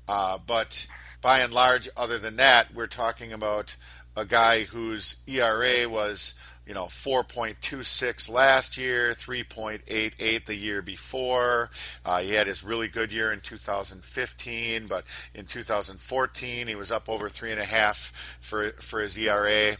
[0.08, 0.86] uh, but
[1.20, 3.76] by and large, other than that, we're talking about
[4.16, 6.34] a guy whose ERA was,
[6.66, 11.70] you know, 4.26 last year, 3.88 the year before.
[12.04, 15.04] Uh, he had his really good year in 2015, but
[15.34, 19.76] in 2014 he was up over three and a half for for his ERA.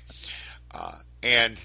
[0.70, 1.64] Uh, and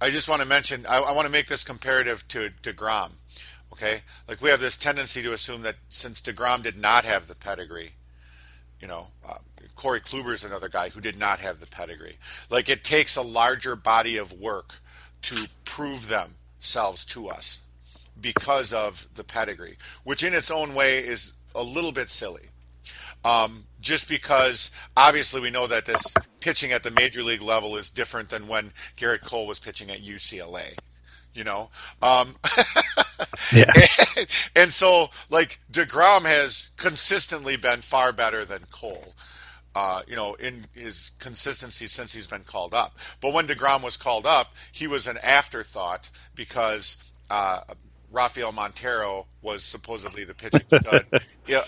[0.00, 3.10] I just want to mention, I, I want to make this comparative to Degrom.
[3.72, 7.34] Okay, like we have this tendency to assume that since Degrom did not have the
[7.34, 7.92] pedigree,
[8.80, 9.38] you know, uh,
[9.76, 12.16] Corey Kluber is another guy who did not have the pedigree.
[12.50, 14.74] Like it takes a larger body of work
[15.22, 17.60] to prove themselves to us
[18.20, 22.42] because of the pedigree, which in its own way is a little bit silly.
[23.24, 27.90] Um, just because obviously we know that this pitching at the major league level is
[27.90, 30.76] different than when Gerrit Cole was pitching at UCLA.
[31.34, 31.70] You know,
[32.02, 32.36] um,
[33.52, 33.64] yeah.
[34.16, 39.14] And, and, so like Degrom has consistently been far better than Cole.
[39.72, 42.98] Uh, you know, in his consistency since he's been called up.
[43.20, 47.60] But when Degrom was called up, he was an afterthought because uh,
[48.10, 51.06] Rafael Montero was supposedly the pitching stud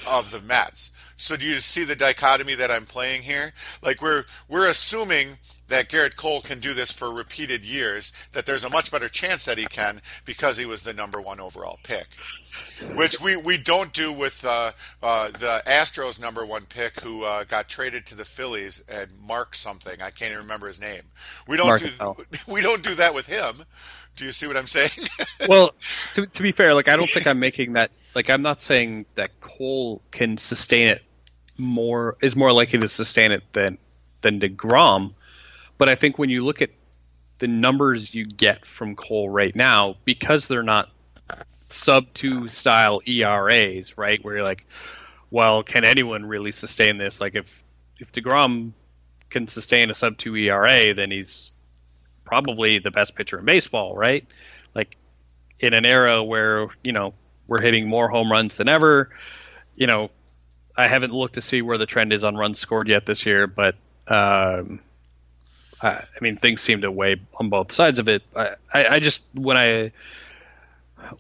[0.07, 0.91] of the Mets.
[1.17, 3.53] So do you see the dichotomy that I'm playing here?
[3.83, 5.39] Like we're we're assuming
[5.69, 9.47] that Gerrit Cole can do this for repeated years, that there's a much better chance
[9.47, 12.09] that he can because he was the number one overall pick,
[12.95, 14.73] which we, we don't do with uh,
[15.03, 19.55] uh, the Astros number one pick who uh, got traded to the Phillies and Mark
[19.55, 21.03] something I can't even remember his name.
[21.49, 23.65] We don't Mark do we don't do that with him.
[24.17, 24.91] Do you see what I'm saying?
[25.49, 25.73] well,
[26.15, 27.91] to, to, be fair, like I don't think I'm making that.
[28.15, 31.03] Like I'm not saying that Cole can sustain it
[31.59, 33.79] more is more likely to sustain it than
[34.21, 35.15] than Degrom.
[35.79, 36.71] But I think when you look at
[37.39, 40.91] the numbers you get from Cole right now, because they're not
[41.73, 44.23] sub two style ERAs, right?
[44.23, 44.67] Where you're like,
[45.31, 47.21] well, can anyone really sustain this?
[47.21, 47.65] Like if
[47.99, 48.73] if Degrom
[49.31, 51.53] can sustain a sub two ERA, then he's
[52.33, 54.27] probably the best pitcher in baseball, right?
[54.75, 54.97] Like
[55.61, 57.13] in an era where, you know,
[57.47, 59.11] we're hitting more home runs than ever,
[59.77, 60.11] you know,
[60.75, 63.47] I haven't looked to see where the trend is on runs scored yet this year,
[63.47, 63.75] but
[64.09, 64.81] um,
[65.83, 68.23] I, I, mean things seem to weigh on both sides of it.
[68.35, 69.93] I, I, I just when I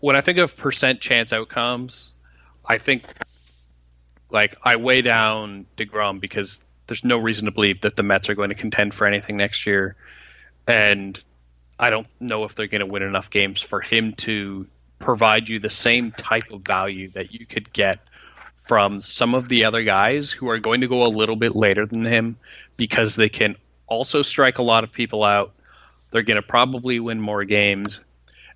[0.00, 2.10] when I think of percent chance outcomes,
[2.64, 3.04] I think
[4.30, 8.34] like I weigh down Degrom because there's no reason to believe that the Mets are
[8.34, 9.94] going to contend for anything next year
[10.66, 11.22] and
[11.78, 14.66] I don't know if they're going to win enough games for him to
[14.98, 17.98] provide you the same type of value that you could get
[18.54, 21.84] from some of the other guys who are going to go a little bit later
[21.84, 22.36] than him
[22.76, 23.56] because they can
[23.88, 25.52] also strike a lot of people out.
[26.10, 28.00] They're going to probably win more games.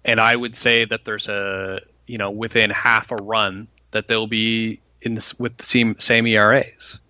[0.05, 4.29] And I would say that there's a, you know, within half a run that they'll
[4.29, 7.01] be in this, with the same, same ERAs.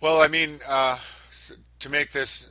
[0.00, 0.98] Well, I mean, uh,
[1.80, 2.50] to make this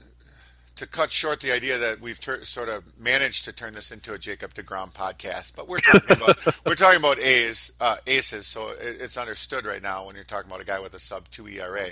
[0.79, 4.13] to cut short the idea that we've ter- sort of managed to turn this into
[4.13, 8.69] a Jacob Degrom podcast, but we're talking about we're talking about A's uh, aces, so
[8.69, 11.49] it, it's understood right now when you're talking about a guy with a sub two
[11.49, 11.89] ERA.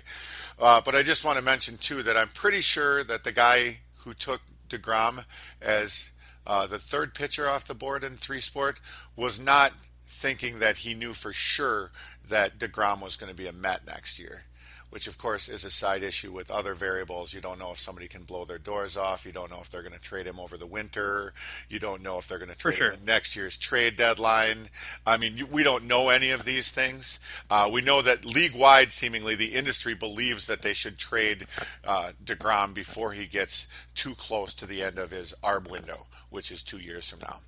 [0.57, 3.79] Uh, but I just want to mention too that I'm pretty sure that the guy
[4.05, 5.25] who took Degrom
[5.61, 6.13] as
[6.45, 8.79] uh, the third pitcher off the board in three sport
[9.17, 9.73] was not
[10.07, 11.91] thinking that he knew for sure
[12.29, 14.43] that Degrom was going to be a Met next year
[14.89, 17.33] which of course is a side issue with other variables.
[17.33, 19.25] You don't know if somebody can blow their doors off.
[19.25, 21.33] You don't know if they're going to trade him over the winter.
[21.69, 22.91] You don't know if they're going to trade sure.
[22.91, 24.69] him next year's trade deadline.
[25.05, 27.19] I mean, we don't know any of these things.
[27.49, 31.47] Uh, we know that league wide, seemingly, the industry believes that they should trade
[31.85, 36.51] uh, DeGrom before he gets too close to the end of his ARB window, which
[36.51, 37.39] is two years from now.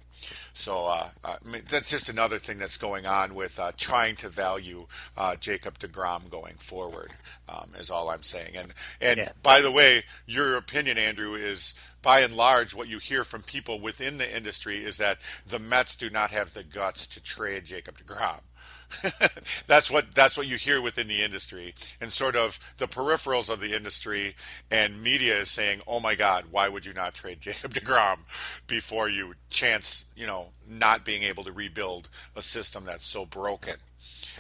[0.53, 4.29] So uh, I mean, that's just another thing that's going on with uh, trying to
[4.29, 7.11] value uh, Jacob Degrom going forward.
[7.47, 8.55] Um, is all I'm saying.
[8.55, 9.31] And and Yeah.
[9.41, 13.79] by the way, your opinion, Andrew, is by and large what you hear from people
[13.79, 17.97] within the industry is that the Mets do not have the guts to trade Jacob
[17.97, 18.41] Degrom.
[19.67, 23.59] that's what that's what you hear within the industry and sort of the peripherals of
[23.59, 24.35] the industry
[24.71, 28.19] and media is saying, "Oh my God, why would you not trade Jacob Degrom
[28.67, 33.75] before you chance you know not being able to rebuild a system that's so broken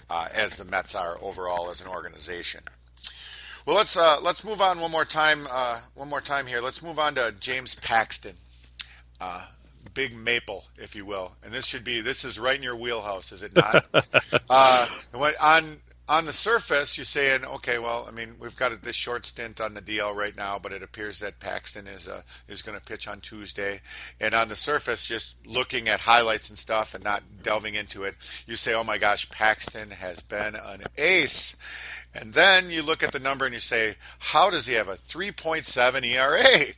[0.09, 2.61] uh, as the Mets are overall as an organization."
[3.65, 5.45] Well, let's uh, let's move on one more time.
[5.51, 6.59] Uh, one more time here.
[6.59, 8.35] Let's move on to James Paxton,
[9.21, 9.45] uh,
[9.93, 11.33] Big Maple, if you will.
[11.43, 13.85] And this should be this is right in your wheelhouse, is it not?
[14.49, 15.77] uh, when, on
[16.09, 19.75] on the surface, you're saying, okay, well, I mean, we've got this short stint on
[19.75, 23.07] the DL right now, but it appears that Paxton is uh, is going to pitch
[23.07, 23.79] on Tuesday.
[24.19, 28.15] And on the surface, just looking at highlights and stuff and not delving into it,
[28.47, 31.55] you say, oh my gosh, Paxton has been an ace.
[32.13, 34.93] And then you look at the number and you say, how does he have a
[34.93, 36.73] 3.7 ERA?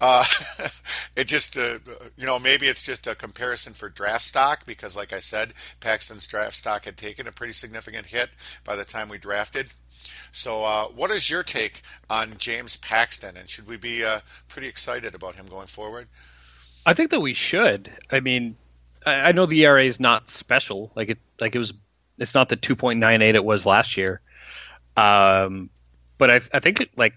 [0.00, 0.24] Uh,
[1.16, 1.78] it just, uh,
[2.16, 6.26] you know, maybe it's just a comparison for draft stock because, like I said, Paxton's
[6.26, 8.30] draft stock had taken a pretty significant hit
[8.64, 9.68] by the time we drafted.
[10.32, 13.36] So, uh, what is your take on James Paxton?
[13.36, 16.08] And should we be uh, pretty excited about him going forward?
[16.86, 17.92] I think that we should.
[18.10, 18.56] I mean,
[19.04, 20.90] I, I know the ERA is not special.
[20.94, 21.74] Like it, like it was.
[22.18, 24.20] It's not the 2.98 it was last year.
[25.00, 25.70] Um,
[26.18, 27.14] but I, I think like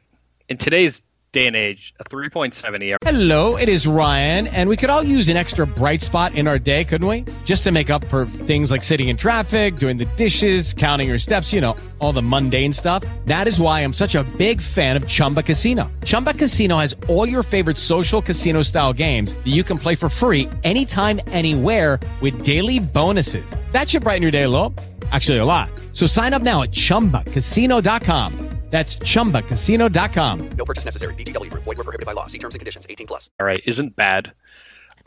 [0.48, 1.02] in today's
[1.34, 2.98] day and age, a 3.7 ERA.
[3.02, 6.60] Hello, it is Ryan, and we could all use an extra bright spot in our
[6.60, 7.26] day, couldn't we?
[7.44, 11.18] Just to make up for things like sitting in traffic, doing the dishes, counting your
[11.20, 13.04] steps, you know, all the mundane stuff.
[13.26, 15.92] That is why I'm such a big fan of Chumba Casino.
[16.06, 20.08] Chumba Casino has all your favorite social casino style games that you can play for
[20.08, 23.56] free anytime, anywhere with daily bonuses.
[23.72, 24.74] That should brighten your day a little.
[25.14, 25.70] Actually, a lot.
[25.94, 28.50] So sign up now at chumbacasino.com.
[28.74, 30.50] That's chumbacasino.com.
[30.58, 31.14] No purchase necessary.
[31.14, 31.64] VGW Group.
[31.64, 32.26] Void were prohibited by law.
[32.26, 32.88] See terms and conditions.
[32.90, 33.30] 18 plus.
[33.40, 34.34] All right, isn't bad.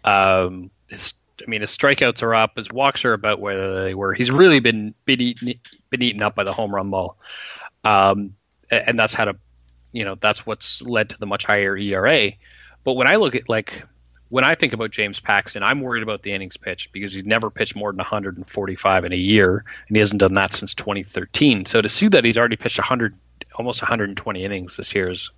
[0.04, 2.56] Um, his, I mean, his strikeouts are up.
[2.56, 4.14] His walks are about where they were.
[4.14, 5.52] He's really been been eaten,
[5.90, 7.18] been eaten up by the home run ball,
[7.82, 8.36] um,
[8.70, 9.34] and that's had a,
[9.90, 12.30] you know, that's what's led to the much higher ERA.
[12.84, 13.82] But when I look at like
[14.28, 17.50] when I think about James Paxton, I'm worried about the innings pitched because he's never
[17.50, 21.64] pitched more than 145 in a year, and he hasn't done that since 2013.
[21.66, 23.14] So to see that he's already pitched 100,
[23.56, 25.30] almost 120 innings this year is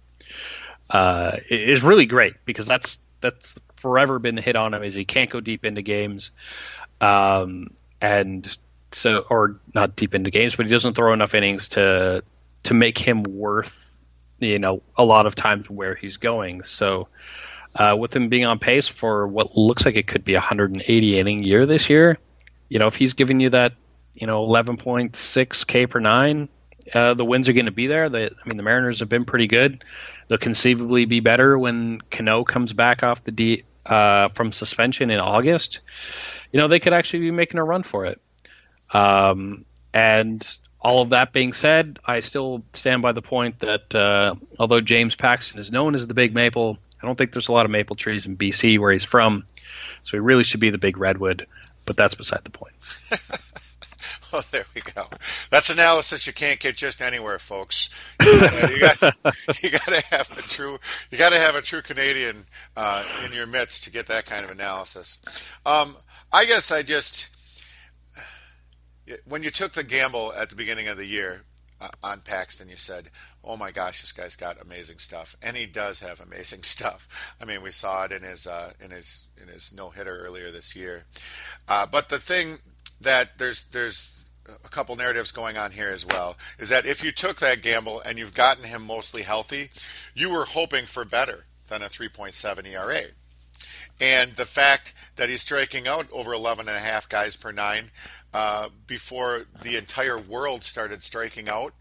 [0.91, 5.05] uh, is really great because that's that's forever been the hit on him is he
[5.05, 6.31] can't go deep into games,
[7.01, 7.71] um,
[8.01, 8.57] and
[8.93, 12.23] so or not deep into games, but he doesn't throw enough innings to
[12.65, 14.01] to make him worth
[14.39, 16.63] you know a lot of times where he's going.
[16.63, 17.09] So
[17.75, 21.19] uh, with him being on pace for what looks like it could be a 180
[21.19, 22.19] inning year this year,
[22.69, 23.75] you know if he's giving you that
[24.15, 26.49] you know 11.6 K per nine,
[26.95, 28.09] uh, the wins are going to be there.
[28.09, 29.85] The, I mean the Mariners have been pretty good.
[30.29, 35.21] They'll conceivably be better when Cano comes back off the D uh, from suspension in
[35.21, 35.81] August.
[36.53, 38.21] You know they could actually be making a run for it.
[38.93, 40.47] Um, and
[40.81, 45.17] all of that being said, I still stand by the point that uh, although James
[45.17, 47.97] Paxton is known as the Big Maple, I don't think there's a lot of maple
[47.97, 49.45] trees in BC where he's from,
[50.03, 51.47] so he really should be the Big Redwood.
[51.85, 52.75] But that's beside the point.
[54.33, 55.07] Well, there we go.
[55.51, 57.89] That's analysis you can't get just anywhere, folks.
[58.21, 60.79] You got, to have a true,
[61.11, 62.45] you got to have a true Canadian
[62.77, 65.19] uh, in your midst to get that kind of analysis.
[65.65, 65.97] Um,
[66.31, 67.31] I guess I just,
[69.27, 71.45] when you took the gamble at the beginning of the year
[71.81, 73.11] uh, on Paxton, you said,
[73.49, 77.35] "Oh my gosh, this guy's got amazing stuff," and he does have amazing stuff.
[77.41, 80.51] I mean, we saw it in his uh, in his in his no hitter earlier
[80.51, 81.05] this year.
[81.67, 82.59] Uh, but the thing
[83.01, 84.27] that there's there's
[84.65, 88.01] a couple narratives going on here as well is that if you took that gamble
[88.01, 89.71] and you've gotten him mostly healthy,
[90.15, 93.03] you were hoping for better than a 3.7 ERA.
[94.01, 97.91] And the fact that he's striking out over 11 and a half guys per nine
[98.33, 101.75] uh, before the entire world started striking out,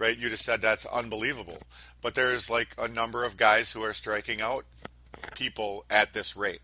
[0.00, 0.18] right?
[0.18, 1.58] You just said that's unbelievable.
[2.02, 4.64] But there's like a number of guys who are striking out
[5.36, 6.60] people at this rate.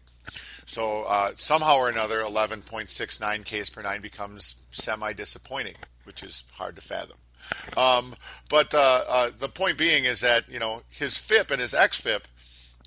[0.64, 6.74] So uh, somehow or another, 11.69 Ks per nine becomes semi disappointing, which is hard
[6.76, 7.18] to fathom.
[7.76, 8.14] Um,
[8.50, 12.22] but uh, uh, the point being is that you know his FIP and his xFIP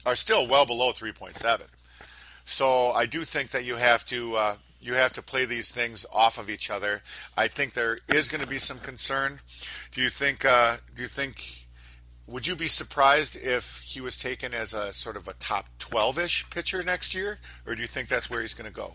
[0.06, 1.62] are still well below 3.7.
[2.46, 6.06] So I do think that you have to uh, you have to play these things
[6.14, 7.01] off of each other.
[7.35, 9.39] I think there is going to be some concern.
[9.91, 10.45] Do you think?
[10.45, 11.65] Uh, do you think?
[12.27, 16.47] Would you be surprised if he was taken as a sort of a top 12-ish
[16.51, 18.93] pitcher next year, or do you think that's where he's going to go?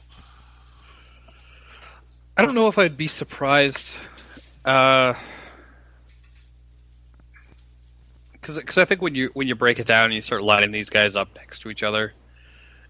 [2.36, 3.90] I don't know if I'd be surprised.
[4.62, 5.16] Because
[8.56, 10.70] uh, cause I think when you when you break it down and you start lining
[10.70, 12.12] these guys up next to each other,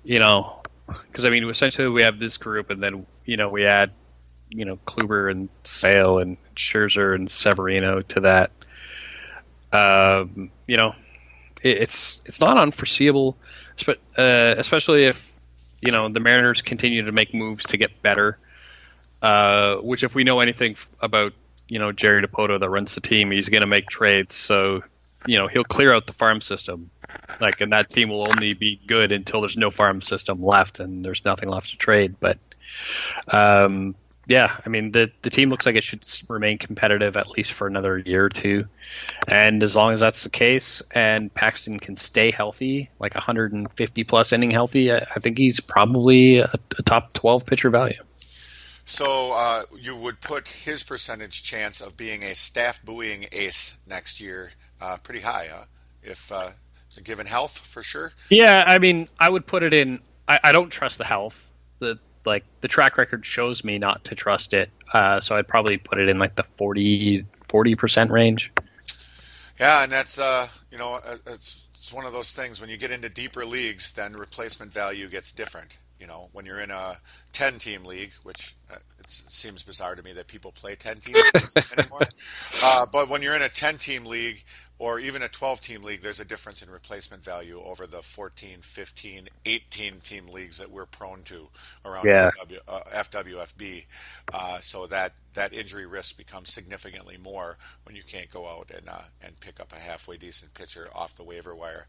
[0.04, 3.66] you know, because I mean essentially we have this group and then you know we
[3.66, 3.90] add
[4.55, 8.51] you know Kluber and Sale and Scherzer and Severino to that.
[9.73, 10.94] Um, you know,
[11.62, 13.36] it, it's it's not unforeseeable,
[13.89, 15.32] uh, especially if
[15.81, 18.39] you know the Mariners continue to make moves to get better.
[19.20, 21.32] Uh, which, if we know anything about
[21.69, 24.36] you know Jerry Dipoto that runs the team, he's going to make trades.
[24.36, 24.81] So
[25.26, 26.90] you know he'll clear out the farm system,
[27.40, 31.05] like, and that team will only be good until there's no farm system left and
[31.05, 32.16] there's nothing left to trade.
[32.20, 32.38] But
[33.28, 33.94] um,
[34.26, 37.66] yeah, I mean the the team looks like it should remain competitive at least for
[37.66, 38.66] another year or two,
[39.26, 44.32] and as long as that's the case, and Paxton can stay healthy, like 150 plus
[44.32, 48.02] inning healthy, I, I think he's probably a, a top 12 pitcher value.
[48.86, 54.20] So uh, you would put his percentage chance of being a staff buoying ace next
[54.20, 54.52] year
[54.85, 55.65] uh, pretty high, huh?
[56.02, 56.51] If uh,
[57.02, 58.12] given health, for sure.
[58.28, 60.01] Yeah, I mean, I would put it in.
[60.28, 61.48] I, I don't trust the health.
[61.78, 64.70] The like the track record shows me not to trust it.
[64.93, 67.24] Uh, so I'd probably put it in like the 40
[67.77, 68.52] percent range.
[69.59, 72.77] Yeah, and that's uh, you know, uh, it's it's one of those things when you
[72.77, 75.78] get into deeper leagues, then replacement value gets different.
[76.01, 76.98] You know, when you're in a
[77.32, 81.15] 10 team league, which uh, it seems bizarre to me that people play 10 team
[81.78, 82.01] anymore.
[82.61, 84.43] Uh, but when you're in a 10 team league
[84.78, 88.59] or even a 12 team league, there's a difference in replacement value over the 14,
[88.60, 91.48] 15, 18 team leagues that we're prone to
[91.84, 92.30] around yeah.
[92.42, 93.86] FW, uh, FWFB.
[94.32, 98.88] Uh, so that, that injury risk becomes significantly more when you can't go out and,
[98.88, 101.86] uh, and pick up a halfway decent pitcher off the waiver wire.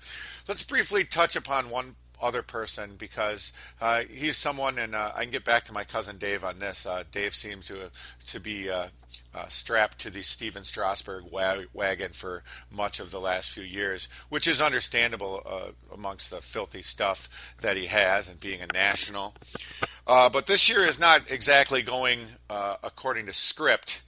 [0.48, 5.32] Let's briefly touch upon one other person because uh, he's someone, and uh, I can
[5.32, 6.86] get back to my cousin Dave on this.
[6.86, 7.90] Uh, Dave seems to
[8.28, 8.88] to be uh,
[9.34, 11.26] uh, strapped to the Stephen Strasburg
[11.74, 16.82] wagon for much of the last few years, which is understandable uh, amongst the filthy
[16.82, 19.36] stuff that he has and being a national.
[20.06, 22.20] but this year is not exactly going
[22.50, 24.02] according to script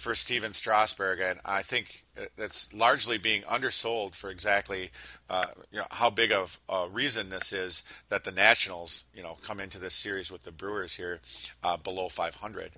[0.00, 2.04] for Stephen Strasburg, and I think
[2.36, 4.90] that's largely being undersold for exactly
[5.28, 9.36] uh, you know, how big of a reason this is that the Nationals, you know,
[9.44, 11.20] come into this series with the Brewers here
[11.62, 12.72] uh, below 500.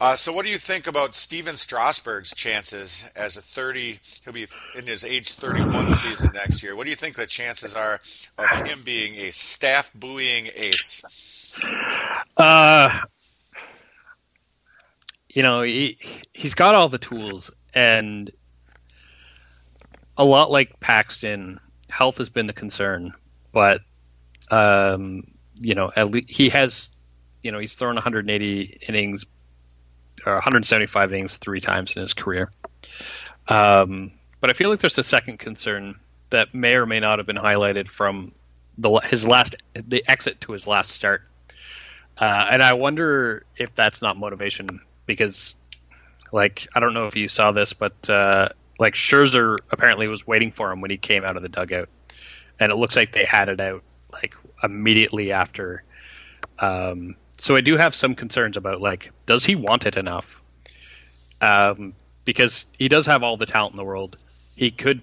[0.00, 4.00] Uh, so, what do you think about Stephen Strasburg's chances as a 30?
[4.24, 6.74] He'll be in his age 31 season next year.
[6.74, 8.00] What do you think the chances are
[8.38, 11.04] of him being a staff buoying ace?
[12.36, 12.88] Uh,
[15.34, 15.98] you know, he
[16.32, 18.30] he's got all the tools, and
[20.16, 21.58] a lot like Paxton,
[21.90, 23.12] health has been the concern,
[23.52, 23.80] but
[24.50, 25.26] um,
[25.60, 26.90] you know, at least he has,
[27.42, 29.26] you know, he's thrown 180 innings
[30.24, 32.52] or 175 innings three times in his career.
[33.48, 35.98] Um, but I feel like there's a second concern
[36.30, 38.32] that may or may not have been highlighted from
[38.78, 41.22] the his last the exit to his last start,
[42.18, 45.56] uh, and I wonder if that's not motivation because,
[46.32, 48.48] like, I don't know if you saw this, but uh,
[48.78, 51.88] like Scherzer apparently was waiting for him when he came out of the dugout,
[52.58, 53.82] and it looks like they had it out
[54.12, 55.82] like immediately after.
[56.58, 60.40] Um, so I do have some concerns about like, does he want it enough?
[61.40, 61.94] Um,
[62.24, 64.16] because he does have all the talent in the world.
[64.56, 65.02] He could,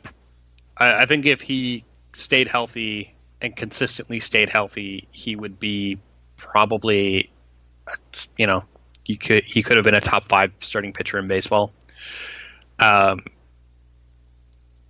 [0.77, 1.83] I, I think, if he
[2.13, 5.99] stayed healthy and consistently stayed healthy, he would be
[6.37, 7.29] probably,
[8.37, 8.63] you know,
[9.11, 11.73] you could he could have been a top five starting pitcher in baseball.
[12.79, 13.25] Um,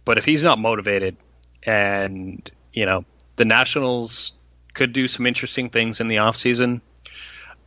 [0.06, 1.18] but if he's not motivated,
[1.64, 4.34] and you know the Nationals
[4.74, 6.82] could do some interesting things in the off season,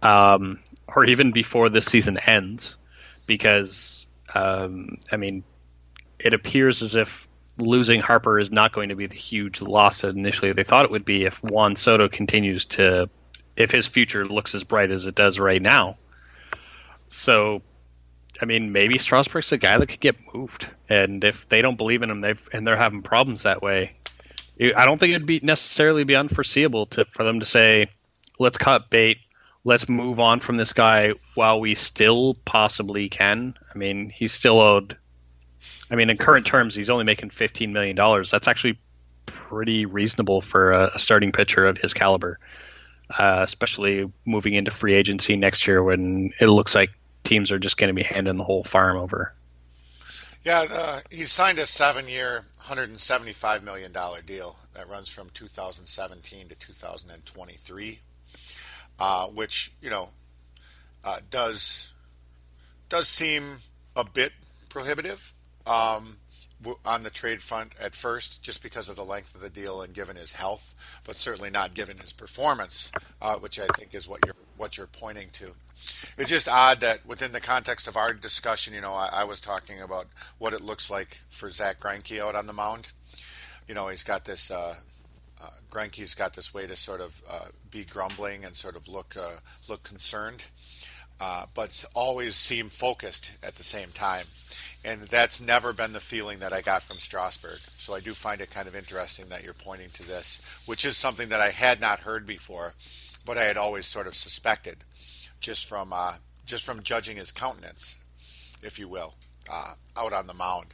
[0.03, 2.77] um, or even before this season ends,
[3.27, 5.43] because um, I mean,
[6.19, 7.29] it appears as if
[7.59, 10.91] losing Harper is not going to be the huge loss that initially they thought it
[10.91, 13.09] would be if Juan Soto continues to,
[13.57, 15.97] if his future looks as bright as it does right now.
[17.09, 17.63] So
[18.41, 22.03] I mean, maybe Strasburg's a guy that could get moved, and if they don't believe
[22.03, 23.93] in him, they've and they're having problems that way.
[24.61, 27.91] I don't think it'd be necessarily be unforeseeable to for them to say,
[28.39, 29.19] "Let's cut bait,
[29.65, 34.61] let's move on from this guy while we still possibly can." I mean, he's still
[34.61, 34.97] owed
[35.91, 38.31] I mean, in current terms, he's only making fifteen million dollars.
[38.31, 38.79] That's actually
[39.27, 42.39] pretty reasonable for a, a starting pitcher of his caliber,
[43.11, 46.91] uh, especially moving into free agency next year when it looks like
[47.23, 49.35] teams are just going to be handing the whole farm over.
[50.45, 53.93] Yeah, uh, he signed a seven-year, $175 million
[54.27, 57.99] deal that runs from 2017 to 2023,
[58.99, 60.11] uh, which you know
[61.03, 61.93] uh, does
[62.91, 63.57] does seem
[63.97, 64.33] a bit
[64.69, 65.33] prohibitive
[65.67, 66.19] um,
[66.85, 69.95] on the trade front at first, just because of the length of the deal and
[69.95, 70.75] given his health,
[71.05, 74.87] but certainly not given his performance, uh, which I think is what you're what you're
[74.87, 75.53] pointing to.
[76.17, 79.41] It's just odd that within the context of our discussion, you know, I, I was
[79.41, 80.07] talking about
[80.39, 82.93] what it looks like for Zack Greinke out on the mound.
[83.67, 84.51] You know, he's got this.
[84.51, 84.75] Uh,
[85.43, 89.17] uh, Greinke's got this way to sort of uh, be grumbling and sort of look
[89.19, 89.39] uh,
[89.69, 90.45] look concerned,
[91.21, 94.25] uh, but always seem focused at the same time.
[94.85, 97.57] And that's never been the feeling that I got from Strasburg.
[97.57, 100.97] So I do find it kind of interesting that you're pointing to this, which is
[100.97, 102.75] something that I had not heard before,
[103.25, 104.85] but I had always sort of suspected
[105.41, 106.15] just from uh,
[106.45, 107.99] just from judging his countenance,
[108.63, 109.15] if you will,
[109.51, 110.67] uh, out on the mound.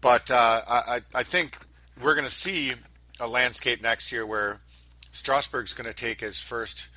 [0.00, 1.56] But uh, I, I think
[2.02, 2.72] we're going to see
[3.18, 4.60] a landscape next year where
[5.12, 6.88] Strasburg's going to take his first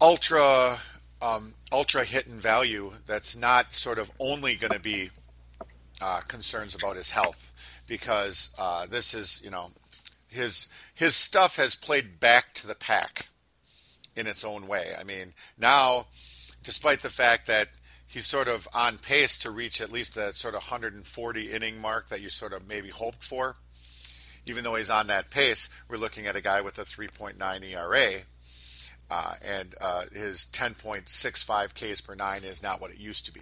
[0.00, 0.78] ultra
[1.22, 2.92] um, ultra hit in value.
[3.06, 5.10] That's not sort of only going to be
[6.00, 7.52] uh, concerns about his health,
[7.86, 9.70] because uh, this is you know
[10.28, 13.26] his his stuff has played back to the pack
[14.16, 14.92] in its own way.
[14.98, 16.06] I mean, now,
[16.62, 17.68] despite the fact that
[18.06, 22.08] he's sort of on pace to reach at least that sort of 140 inning mark
[22.08, 23.56] that you sort of maybe hoped for,
[24.46, 28.22] even though he's on that pace, we're looking at a guy with a 3.9 ERA.
[29.10, 33.40] Uh, and uh, his 10.65 Ks per nine is not what it used to be.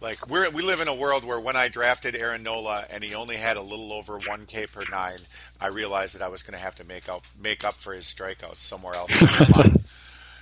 [0.00, 3.14] Like we we live in a world where when I drafted Aaron Nola and he
[3.14, 5.18] only had a little over one K per nine,
[5.60, 8.04] I realized that I was going to have to make up make up for his
[8.04, 9.10] strikeouts somewhere else.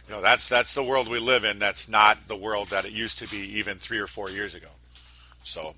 [0.09, 1.61] you know, that's that's the world we live in.
[1.61, 4.69] That's not the world that it used to be even three or four years ago.
[5.45, 5.75] So,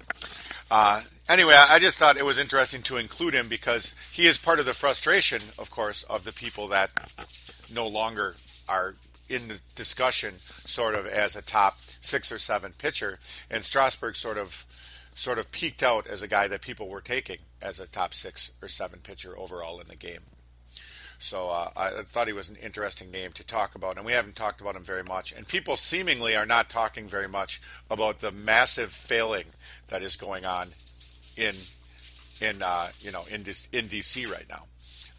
[0.70, 4.60] uh, anyway, I just thought it was interesting to include him because he is part
[4.60, 6.90] of the frustration, of course, of the people that
[7.74, 8.34] no longer
[8.68, 8.94] are
[9.28, 13.18] in the discussion, sort of as a top six or seven pitcher,
[13.50, 14.66] and Strasburg sort of
[15.14, 18.52] sort of peaked out as a guy that people were taking as a top six
[18.60, 20.20] or seven pitcher overall in the game.
[21.18, 24.36] So uh, I thought he was an interesting name to talk about, and we haven't
[24.36, 25.32] talked about him very much.
[25.32, 29.46] And people seemingly are not talking very much about the massive failing
[29.88, 30.68] that is going on
[31.36, 31.54] in
[32.40, 33.40] in uh, you know in
[33.72, 34.64] in DC right now.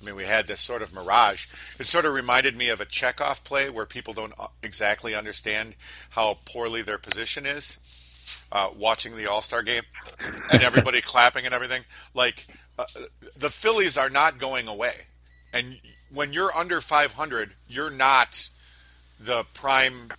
[0.01, 1.47] I mean, we had this sort of mirage.
[1.79, 5.75] It sort of reminded me of a checkoff play where people don't uh, exactly understand
[6.11, 7.79] how poorly their position is.
[8.51, 9.83] Uh, watching the All Star game
[10.51, 11.83] and everybody clapping and everything.
[12.13, 12.45] Like
[12.77, 12.85] uh,
[13.35, 14.93] the Phillies are not going away,
[15.51, 15.79] and
[16.13, 18.49] when you're under 500, you're not
[19.19, 20.11] the prime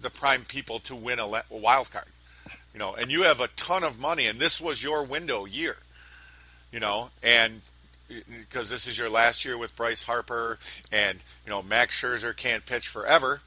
[0.00, 2.06] the prime people to win a, a wild card.
[2.72, 5.76] You know, and you have a ton of money, and this was your window year.
[6.72, 7.62] You know, and
[8.08, 10.58] because this is your last year with Bryce Harper,
[10.90, 13.40] and you know Max Scherzer can't pitch forever.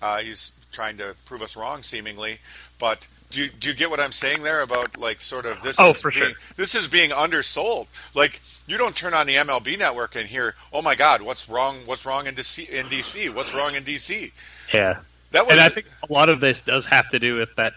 [0.00, 2.38] Uh, he's trying to prove us wrong, seemingly.
[2.78, 5.80] But do you, do you get what I'm saying there about like sort of this?
[5.80, 6.34] Oh, is for being, sure.
[6.56, 7.88] This is being undersold.
[8.14, 11.78] Like you don't turn on the MLB network and hear, "Oh my God, what's wrong?
[11.86, 12.68] What's wrong in DC?
[12.68, 13.34] In DC?
[13.34, 14.30] What's wrong in DC?"
[14.72, 14.98] Yeah,
[15.32, 15.52] that was.
[15.52, 17.74] And I think a lot of this does have to do with that.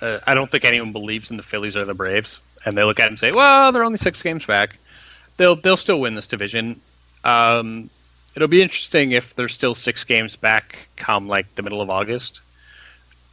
[0.00, 3.00] Uh, I don't think anyone believes in the Phillies or the Braves, and they look
[3.00, 4.78] at it and say, "Well, they're only six games back."
[5.38, 6.80] They'll they'll still win this division.
[7.24, 7.88] Um,
[8.34, 12.42] it'll be interesting if they're still six games back come like the middle of August.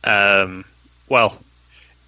[0.06, 0.64] Um,
[1.10, 1.38] well,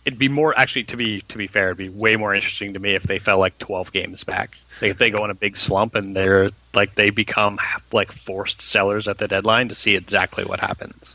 [0.05, 2.79] it'd be more actually to be to be fair, it'd be way more interesting to
[2.79, 4.57] me if they fell like twelve games back.
[4.81, 7.59] If they go in a big slump and they're like they become
[7.91, 11.13] like forced sellers at the deadline to see exactly what happens.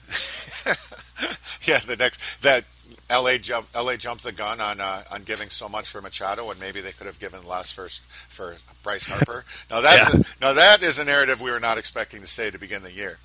[1.65, 2.65] yeah, the next that
[3.13, 6.59] LA jump LA jumped the gun on uh, on giving so much for Machado, and
[6.59, 7.89] maybe they could have given less for
[8.29, 9.45] for Bryce Harper.
[9.71, 10.21] now that's Yeah.
[10.21, 12.93] a, now that is a narrative we were not expecting to say to begin the
[12.93, 13.19] year.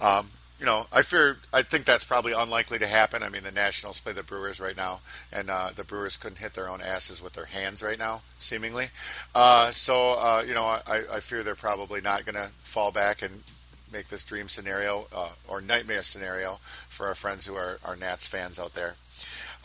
[0.00, 0.28] Um,
[0.58, 3.22] you know, I fear I think that's probably unlikely to happen.
[3.22, 5.00] I mean, the Nationals play the Brewers right now,
[5.32, 8.88] and uh, the Brewers couldn't hit their own asses with their hands right now, seemingly.
[9.34, 13.22] Uh, so uh, you know, I, I fear they're probably not going to fall back
[13.22, 13.42] and
[13.92, 16.58] make this dream scenario uh, or nightmare scenario
[16.88, 18.94] for our friends who are, are Nats fans out there.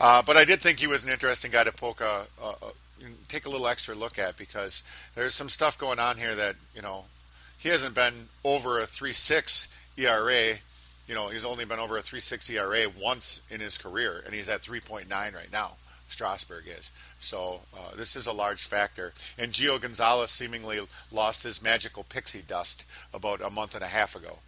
[0.00, 2.72] Uh, but I did think he was an interesting guy to poke a, a, a
[3.28, 4.82] take a little extra look at because
[5.14, 7.04] there's some stuff going on here that you know
[7.58, 10.54] he hasn't been over a three six ERA.
[11.08, 14.34] You know he's only been over a three six ERA once in his career, and
[14.34, 15.72] he's at 3.9 right now
[16.08, 16.90] Strasburg is.
[17.26, 19.12] So uh, this is a large factor.
[19.36, 20.80] And Gio Gonzalez seemingly
[21.10, 24.38] lost his magical pixie dust about a month and a half ago.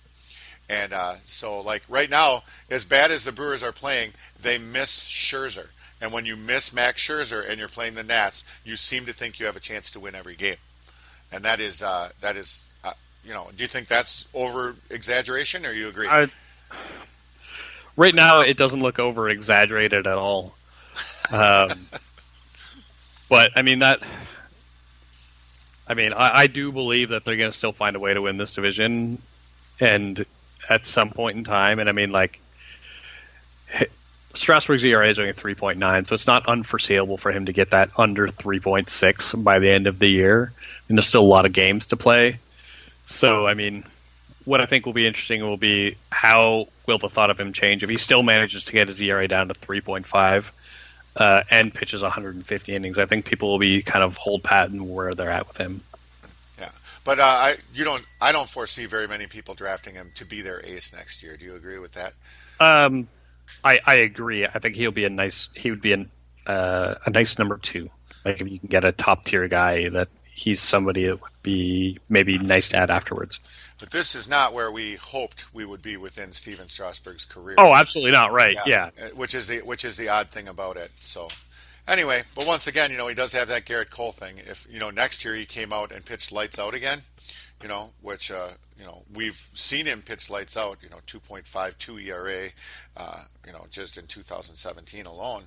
[0.70, 5.08] And uh, so, like right now, as bad as the Brewers are playing, they miss
[5.08, 5.68] Scherzer.
[6.00, 9.40] And when you miss Max Scherzer and you're playing the Nats, you seem to think
[9.40, 10.58] you have a chance to win every game.
[11.32, 12.92] And that is uh, that is uh,
[13.24, 13.48] you know.
[13.56, 16.06] Do you think that's over exaggeration, or you agree?
[16.06, 16.28] I,
[17.96, 20.54] right now, it doesn't look over exaggerated at all.
[21.30, 21.68] Um,
[23.28, 24.02] but I mean that.
[25.86, 28.20] I mean, I, I do believe that they're going to still find a way to
[28.20, 29.22] win this division,
[29.80, 30.24] and
[30.68, 31.78] at some point in time.
[31.78, 32.40] And I mean, like
[34.34, 38.28] Strasburg's ERA is only 3.9, so it's not unforeseeable for him to get that under
[38.28, 40.52] 3.6 by the end of the year.
[40.88, 42.38] And there's still a lot of games to play.
[43.04, 43.84] So, I mean,
[44.44, 47.82] what I think will be interesting will be how will the thought of him change
[47.82, 50.50] if he still manages to get his ERA down to 3.5
[51.18, 52.98] uh, and pitches 150 innings.
[52.98, 55.82] I think people will be kind of hold pat and where they're at with him.
[56.58, 56.70] Yeah,
[57.04, 60.40] but uh, I you don't I don't foresee very many people drafting him to be
[60.40, 61.36] their ace next year.
[61.36, 62.14] Do you agree with that?
[62.60, 63.08] Um,
[63.64, 64.46] I, I agree.
[64.46, 65.50] I think he'll be a nice.
[65.54, 66.10] He would be an,
[66.46, 67.90] uh, a nice number two.
[68.24, 70.08] Like if you can get a top tier guy, that
[70.38, 73.40] he's somebody that would be maybe nice to add afterwards.
[73.80, 77.56] But this is not where we hoped we would be within Stephen Strasburg's career.
[77.58, 78.32] Oh, absolutely not.
[78.32, 78.56] Right?
[78.66, 78.90] Yeah.
[78.96, 79.06] yeah.
[79.06, 80.90] Uh, which is the which is the odd thing about it.
[80.94, 81.28] So.
[81.86, 84.36] Anyway, but once again, you know, he does have that Gerrit Cole thing.
[84.36, 87.00] If you know next year he came out and pitched lights out again,
[87.62, 90.78] you know, which uh, you know we've seen him pitch lights out.
[90.82, 92.50] You know, 2.52 ERA,
[92.96, 95.44] uh, you know, just in 2017 alone.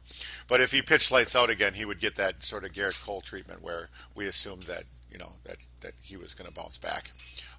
[0.48, 3.22] But if he pitched lights out again, he would get that sort of Gerrit Cole
[3.22, 7.12] treatment where we assumed that you know that that he was going to bounce back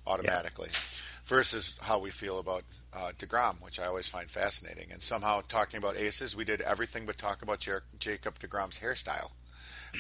[0.07, 0.79] automatically, yeah.
[1.25, 4.91] versus how we feel about uh, Degrom, which I always find fascinating.
[4.93, 9.31] And somehow talking about aces, we did everything but talk about Jer- Jacob Degrom's hairstyle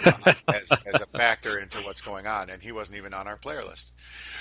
[0.05, 0.13] uh,
[0.49, 3.65] as, as, a factor into what's going on, and he wasn't even on our player
[3.65, 3.93] list.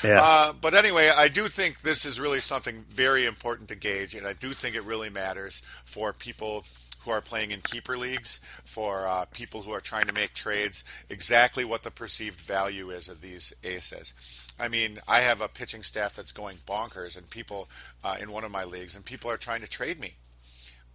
[0.03, 0.21] Yeah.
[0.21, 4.25] Uh, but anyway, I do think this is really something very important to gauge, and
[4.25, 6.65] I do think it really matters for people
[7.03, 10.83] who are playing in keeper leagues, for uh, people who are trying to make trades,
[11.09, 14.47] exactly what the perceived value is of these aces.
[14.59, 17.69] I mean, I have a pitching staff that's going bonkers, and people
[18.03, 20.15] uh, in one of my leagues, and people are trying to trade me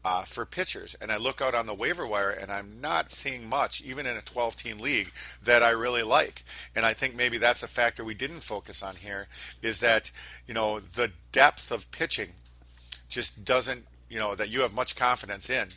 [0.06, 0.94] uh, for pitchers.
[1.00, 4.16] And I look out on the waiver wire and I'm not seeing much, even in
[4.16, 5.10] a 12 team league,
[5.42, 6.44] that I really like.
[6.76, 9.26] And I think maybe that's a factor we didn't focus on here
[9.62, 10.12] is that,
[10.46, 12.34] you know, the depth of pitching
[13.08, 15.70] just doesn't, you know, that you have much confidence in.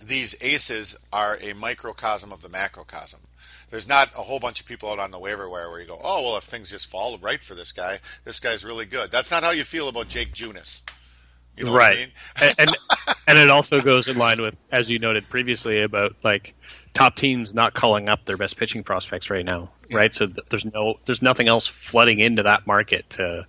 [0.00, 3.18] These aces are a microcosm of the macrocosm.
[3.68, 6.00] There's not a whole bunch of people out on the waiver wire where you go,
[6.04, 9.10] oh, well, if things just fall right for this guy, this guy's really good.
[9.10, 10.82] That's not how you feel about Jake Junis.
[11.58, 11.96] You know right.
[11.96, 12.08] I mean?
[12.40, 12.76] and, and
[13.26, 16.54] and it also goes in line with, as you noted previously, about like
[16.94, 19.96] top teams not calling up their best pitching prospects right now, yeah.
[19.96, 20.14] right?
[20.14, 23.46] So th- there's no, there's nothing else flooding into that market to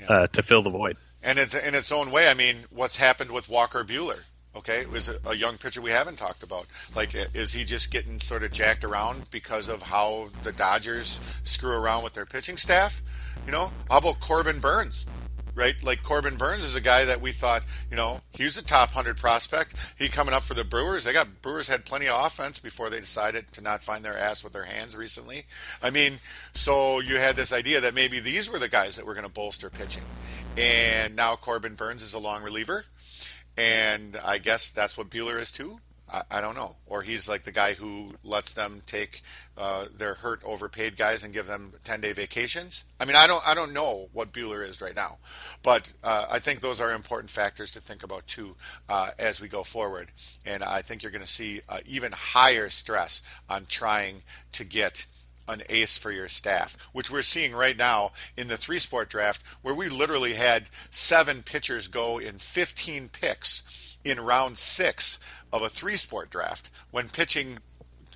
[0.00, 0.06] yeah.
[0.06, 0.96] uh, to fill the void.
[1.22, 2.28] And it's in its own way.
[2.28, 4.24] I mean, what's happened with Walker Buehler?
[4.56, 6.66] Okay, it was a young pitcher we haven't talked about.
[6.94, 11.72] Like, is he just getting sort of jacked around because of how the Dodgers screw
[11.72, 13.02] around with their pitching staff?
[13.46, 15.06] You know, how about Corbin Burnes?
[15.54, 15.80] Right?
[15.84, 18.88] Like Corbin Burnes is a guy that we thought, you know, he was a top
[18.88, 19.74] 100 prospect.
[19.96, 21.04] He coming up for the Brewers.
[21.04, 24.42] They got Brewers had plenty of offense before they decided to not find their ass
[24.42, 25.44] with their hands recently.
[25.80, 26.18] I mean,
[26.54, 29.32] so you had this idea that maybe these were the guys that were going to
[29.32, 30.02] bolster pitching.
[30.56, 32.84] And now Corbin Burnes is a long reliever.
[33.56, 35.78] And I guess that's what Buehler is too.
[36.12, 36.76] I, I don't know.
[36.86, 39.22] Or he's like the guy who lets them take
[39.56, 42.84] uh, their hurt, overpaid guys and give them ten day vacations.
[43.00, 45.18] I mean, I don't, I don't know what Buehler is right now,
[45.62, 48.56] but uh, I think those are important factors to think about too
[48.88, 50.08] uh, as we go forward.
[50.44, 54.22] And I think you're going to see uh, even higher stress on trying
[54.52, 55.06] to get
[55.48, 59.42] an ace for your staff, which we're seeing right now in the three sport draft,
[59.62, 65.18] where we literally had seven pitchers go in 15 picks in round six
[65.54, 67.58] of a three sport draft when pitching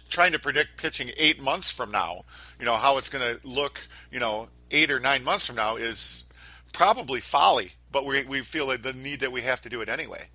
[0.09, 2.23] trying to predict pitching eight months from now,
[2.59, 5.77] you know, how it's going to look, you know, eight or nine months from now
[5.77, 6.24] is
[6.73, 10.28] probably folly, but we, we feel the need that we have to do it anyway.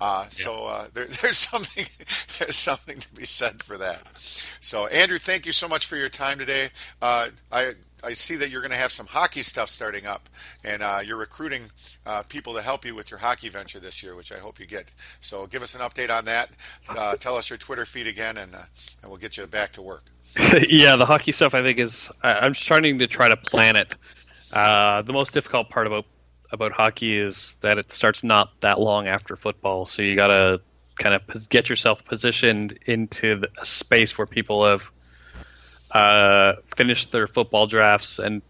[0.00, 0.28] Uh, yeah.
[0.30, 1.84] So uh, there, there's something
[2.38, 4.02] there's something to be said for that.
[4.60, 6.70] So Andrew, thank you so much for your time today.
[7.02, 7.72] Uh, I
[8.04, 10.28] I see that you're going to have some hockey stuff starting up,
[10.64, 11.64] and uh, you're recruiting
[12.06, 14.66] uh, people to help you with your hockey venture this year, which I hope you
[14.66, 14.92] get.
[15.20, 16.50] So give us an update on that.
[16.88, 18.62] Uh, tell us your Twitter feed again, and uh,
[19.02, 20.04] and we'll get you back to work.
[20.68, 23.94] yeah, the hockey stuff I think is I'm starting to try to plan it.
[24.52, 26.06] Uh, the most difficult part about
[26.52, 30.60] about hockey is that it starts not that long after football, so you gotta
[30.96, 34.90] kind of get yourself positioned into a space where people have
[35.94, 38.42] uh, finished their football drafts, and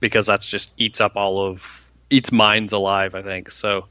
[0.00, 3.14] because that's just eats up all of eats minds alive.
[3.14, 3.86] I think so.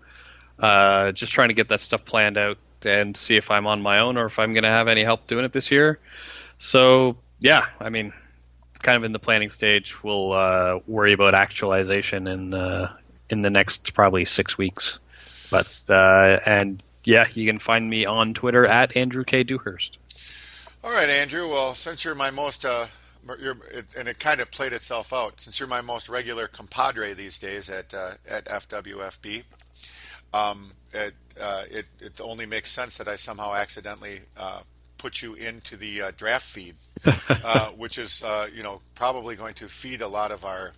[0.60, 4.00] Uh, just trying to get that stuff planned out and see if I'm on my
[4.00, 6.00] own or if I'm going to have any help doing it this year.
[6.58, 8.12] So yeah, I mean,
[8.82, 10.04] kind of in the planning stage.
[10.04, 12.54] We'll uh, worry about actualization in
[13.30, 15.00] in the next probably six weeks.
[15.52, 19.99] But uh, and yeah, you can find me on Twitter at Andrew K Dewhurst.
[20.82, 21.50] All right, Andrew.
[21.50, 22.88] Well, since you're my most uh,
[23.42, 27.14] you're, it, and it kind of played itself out since you're my most regular compadre
[27.14, 29.44] these days at uh, at FWFB.
[30.34, 34.62] Um, it, uh, it it only makes sense that I somehow accidentally uh,
[34.98, 36.76] put you into the uh, draft feed,
[37.30, 40.72] uh, which is uh, you know probably going to feed a lot of our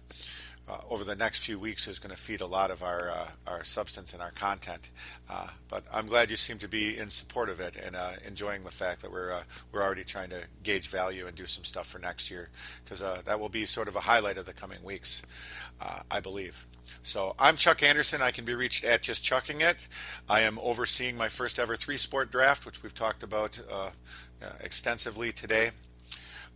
[0.72, 3.28] uh, over the next few weeks is going to feed a lot of our uh,
[3.48, 4.90] our substance and our content.
[5.30, 7.96] Uh, but I'm glad you seem to be in support of it and
[8.26, 9.34] enjoying the fact that we're
[9.72, 12.50] we're already trying to gauge value and do some stuff for next year
[12.84, 15.22] because that will be sort of a highlight of the coming weeks,
[16.10, 16.68] I believe.
[17.04, 18.22] So I'm Chuck Anderson.
[18.22, 19.78] I can be reached at just chucking it.
[20.30, 23.90] I am overseeing my first ever three sport draft, which we've talked about uh,
[24.62, 25.72] extensively today.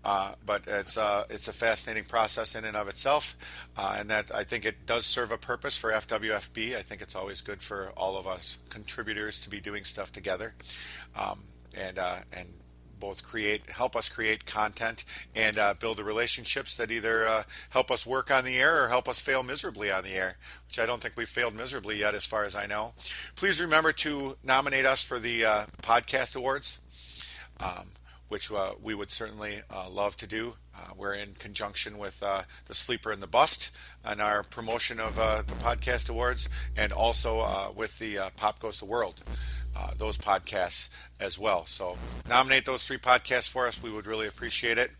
[0.05, 3.35] Uh, but it's uh, it's a fascinating process in and of itself,
[3.75, 6.77] uh, and that I think it does serve a purpose for FWFB.
[6.77, 10.53] I think it's always good for all of us contributors to be doing stuff together,
[11.15, 11.39] um,
[11.75, 12.47] and uh, and
[12.99, 15.05] both create help us create content
[15.35, 18.87] and uh, build the relationships that either uh, help us work on the air or
[18.87, 22.15] help us fail miserably on the air which i don't think we've failed miserably yet
[22.15, 22.93] as far as i know
[23.35, 25.41] please remember to nominate us for the
[25.81, 26.79] podcast awards
[27.59, 27.89] um,
[28.29, 30.55] which uh, we would certainly uh, love to do.
[30.75, 33.71] Uh, we're in conjunction with uh, the Sleeper and the Bust
[34.03, 38.79] on our promotion of uh, the podcast awards, and also uh, with the Pop Goes
[38.79, 39.21] the World,
[39.97, 40.89] those podcasts
[41.19, 41.65] as well.
[41.65, 41.97] So
[42.27, 43.81] nominate those three podcasts for us.
[43.81, 44.91] We would really appreciate it.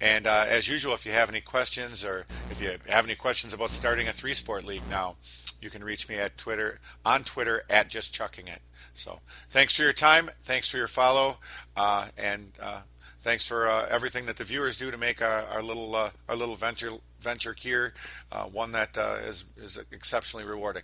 [0.00, 3.70] And as usual, if you have any questions or if you have any questions about
[3.70, 5.16] starting a three sport league now,
[5.60, 8.60] you can reach me at Twitter on Twitter at just chucking it.
[8.98, 10.30] So thanks for your time.
[10.42, 11.38] Thanks for your follow.
[11.76, 12.82] Uh, and uh,
[13.20, 16.36] thanks for uh, everything that the viewers do to make our, our little uh, our
[16.36, 17.94] little venture venture here
[18.30, 20.82] uh, one that uh, is is exceptionally rewarding.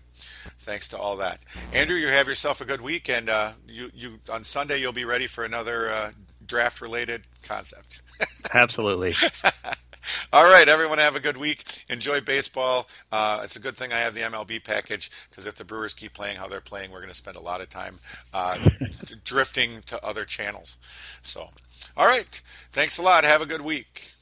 [0.59, 1.41] Thanks to all that,
[1.73, 1.97] Andrew.
[1.97, 3.28] You have yourself a good week, and
[3.66, 6.12] you you on Sunday you'll be ready for another
[6.47, 8.03] draft related concept.
[8.55, 9.15] Absolutely.
[10.33, 11.85] All right, everyone, have a good week.
[11.89, 12.89] Enjoy baseball.
[13.13, 16.13] Uh, it's a good thing I have the MLB package because if the Brewers keep
[16.13, 17.99] playing how they're playing, we're going to spend a lot of time
[18.33, 18.59] uh,
[19.25, 20.79] drifting to other channels.
[21.23, 21.51] So,
[21.97, 22.41] all right,
[22.73, 23.25] thanks a lot.
[23.25, 24.14] Have a good week.